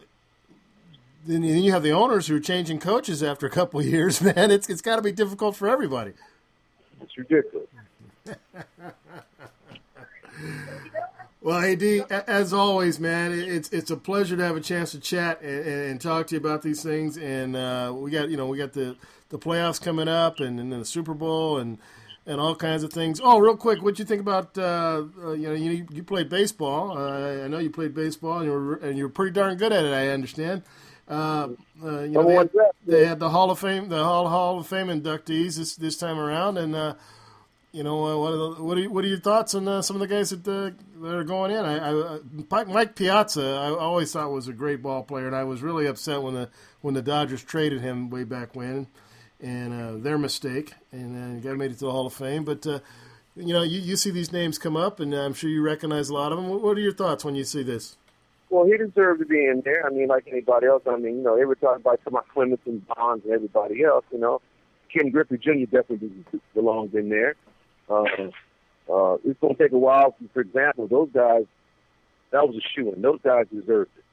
[1.27, 4.21] then you have the owners who are changing coaches after a couple of years.
[4.23, 6.13] Man, it's it's got to be difficult for everybody.
[7.01, 7.67] It's ridiculous.
[11.43, 11.83] Well, AD,
[12.29, 16.01] as always, man, it's it's a pleasure to have a chance to chat and, and,
[16.01, 17.17] talk to you about these things.
[17.17, 18.95] And uh, we got you know we got the,
[19.31, 21.79] the playoffs coming up, and, and then the Super Bowl, and
[22.27, 23.23] and all kinds of things.
[23.25, 26.29] Oh, real quick, what do you think about uh, uh, you know you you played
[26.29, 26.99] baseball?
[26.99, 29.73] Uh, I know you played baseball, and you were and you were pretty darn good
[29.73, 29.95] at it.
[29.95, 30.63] I understand.
[31.11, 31.49] Uh,
[31.85, 32.51] uh, you know, they had,
[32.87, 36.19] they had the Hall of Fame, the Hall, Hall of Fame inductees this this time
[36.21, 36.95] around, and uh,
[37.73, 39.83] you know uh, what are the, what are you, what are your thoughts on uh,
[39.83, 40.71] some of the guys that uh,
[41.03, 41.65] that are going in?
[41.65, 42.19] I, I
[42.65, 46.23] Mike- Piazza, I always thought was a great ball player, and I was really upset
[46.23, 46.49] when the
[46.81, 48.87] when the Dodgers traded him way back when,
[49.43, 52.45] and uh, their mistake, and uh, got made it to the Hall of Fame.
[52.45, 52.79] But uh,
[53.35, 56.15] you know, you, you see these names come up, and I'm sure you recognize a
[56.15, 56.49] lot of them.
[56.49, 57.97] What, what are your thoughts when you see this?
[58.51, 59.87] Well, he deserved to be in there.
[59.87, 60.83] I mean, like anybody else.
[60.87, 63.85] I mean, you know, they were talking about some of Clemens and Bonds and everybody
[63.85, 64.05] else.
[64.13, 64.41] You know,
[64.93, 65.65] Ken Griffey Jr.
[65.71, 67.37] definitely belongs in there.
[67.89, 68.03] Uh,
[68.93, 70.17] uh, it's going to take a while.
[70.35, 71.45] For example, those guys,
[72.33, 73.03] that was a shoe in.
[73.03, 74.05] Those guys deserved it.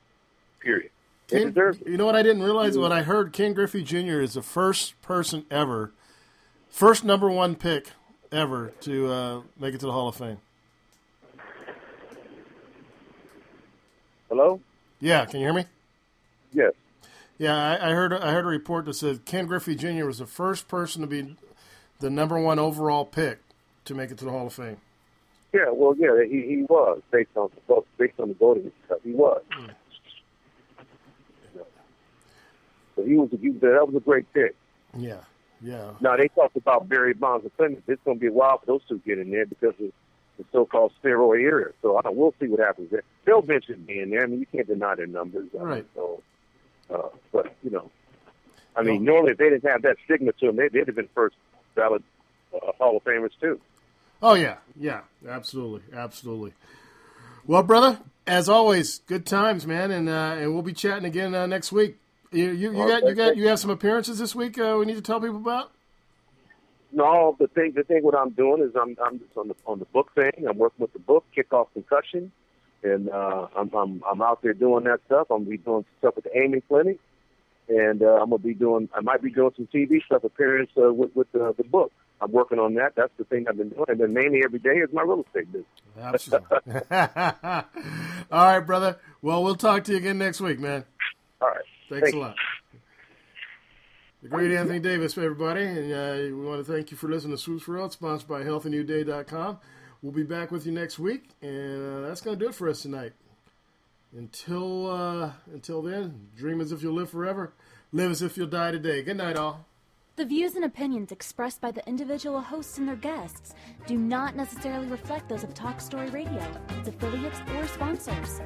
[0.61, 0.91] Period.
[1.29, 1.88] They deserved it.
[1.88, 2.77] you know what I didn't realize?
[2.77, 4.21] What I heard, Ken Griffey Jr.
[4.21, 5.93] is the first person ever,
[6.69, 7.89] first number one pick
[8.31, 10.38] ever to uh, make it to the Hall of Fame.
[14.30, 14.59] Hello?
[14.99, 15.65] Yeah, can you hear me?
[16.53, 16.73] Yes.
[17.38, 18.13] Yeah, I, I heard.
[18.13, 20.05] I heard a report that said Ken Griffey Jr.
[20.05, 21.36] was the first person to be
[21.99, 23.39] the number one overall pick
[23.86, 24.78] to make it to the Hall of Fame.
[25.53, 28.99] Yeah, well, yeah, he, he was based on the based on the voting stuff.
[29.03, 29.41] He was.
[29.51, 29.67] Hmm.
[32.95, 33.30] So he was.
[33.39, 34.55] He, that was a great pick.
[34.97, 35.21] Yeah,
[35.61, 35.91] yeah.
[36.01, 37.84] Now they talked about Barry Bonds and Clemens.
[37.88, 39.91] It's going to be a while for those two to get in there because of
[40.38, 41.71] the so-called steroid era.
[41.81, 43.03] So I don't, we'll see what happens there.
[43.25, 44.23] They'll eventually be there.
[44.23, 45.47] I mean, you can't deny their numbers.
[45.53, 45.85] I mean, Right.
[45.95, 46.23] So,
[46.93, 47.89] uh, but you know,
[48.75, 51.09] I mean, normally if they didn't have that stigma to them, they, they'd have been
[51.15, 51.35] first
[51.75, 52.03] ballot
[52.53, 53.59] uh, Hall of Famers too.
[54.21, 56.53] Oh yeah, yeah, absolutely, absolutely.
[57.45, 61.45] Well, brother, as always, good times, man, and uh, and we'll be chatting again uh,
[61.45, 61.97] next week.
[62.31, 64.59] You you, you got you got you have some appearances this week.
[64.59, 65.71] Uh, we need to tell people about.
[66.91, 69.79] No, the thing, the thing, what I'm doing is I'm, I'm just on the on
[69.79, 70.47] the book thing.
[70.47, 72.31] I'm working with the book, Kickoff Concussion,
[72.83, 75.27] and uh, I'm, I'm, I'm out there doing that stuff.
[75.29, 76.99] I'm gonna be doing stuff with the Amen Clinic,
[77.67, 80.93] and uh, I'm gonna be doing, I might be doing some TV stuff appearance uh,
[80.93, 81.91] with with the, the book.
[82.19, 82.93] I'm working on that.
[82.95, 85.51] That's the thing I've been doing, and then mainly every day is my real estate
[85.51, 85.67] business.
[85.99, 86.47] Absolutely.
[88.31, 88.97] All right, brother.
[89.21, 90.85] Well, we'll talk to you again next week, man.
[91.41, 91.57] All right.
[91.89, 92.33] Thanks Thank a you.
[94.28, 95.63] The great Anthony Davis, everybody.
[95.63, 99.57] And uh, we want to thank you for listening to Swoops World, sponsored by HealthyNewDay.com.
[100.01, 102.67] We'll be back with you next week, and uh, that's going to do it for
[102.67, 103.13] us tonight.
[104.11, 107.53] Until uh, until then, dream as if you'll live forever,
[107.93, 109.01] live as if you'll die today.
[109.01, 109.65] Good night, all.
[110.17, 113.55] The views and opinions expressed by the individual hosts and their guests
[113.86, 118.41] do not necessarily reflect those of Talk Story Radio, its affiliates, or sponsors.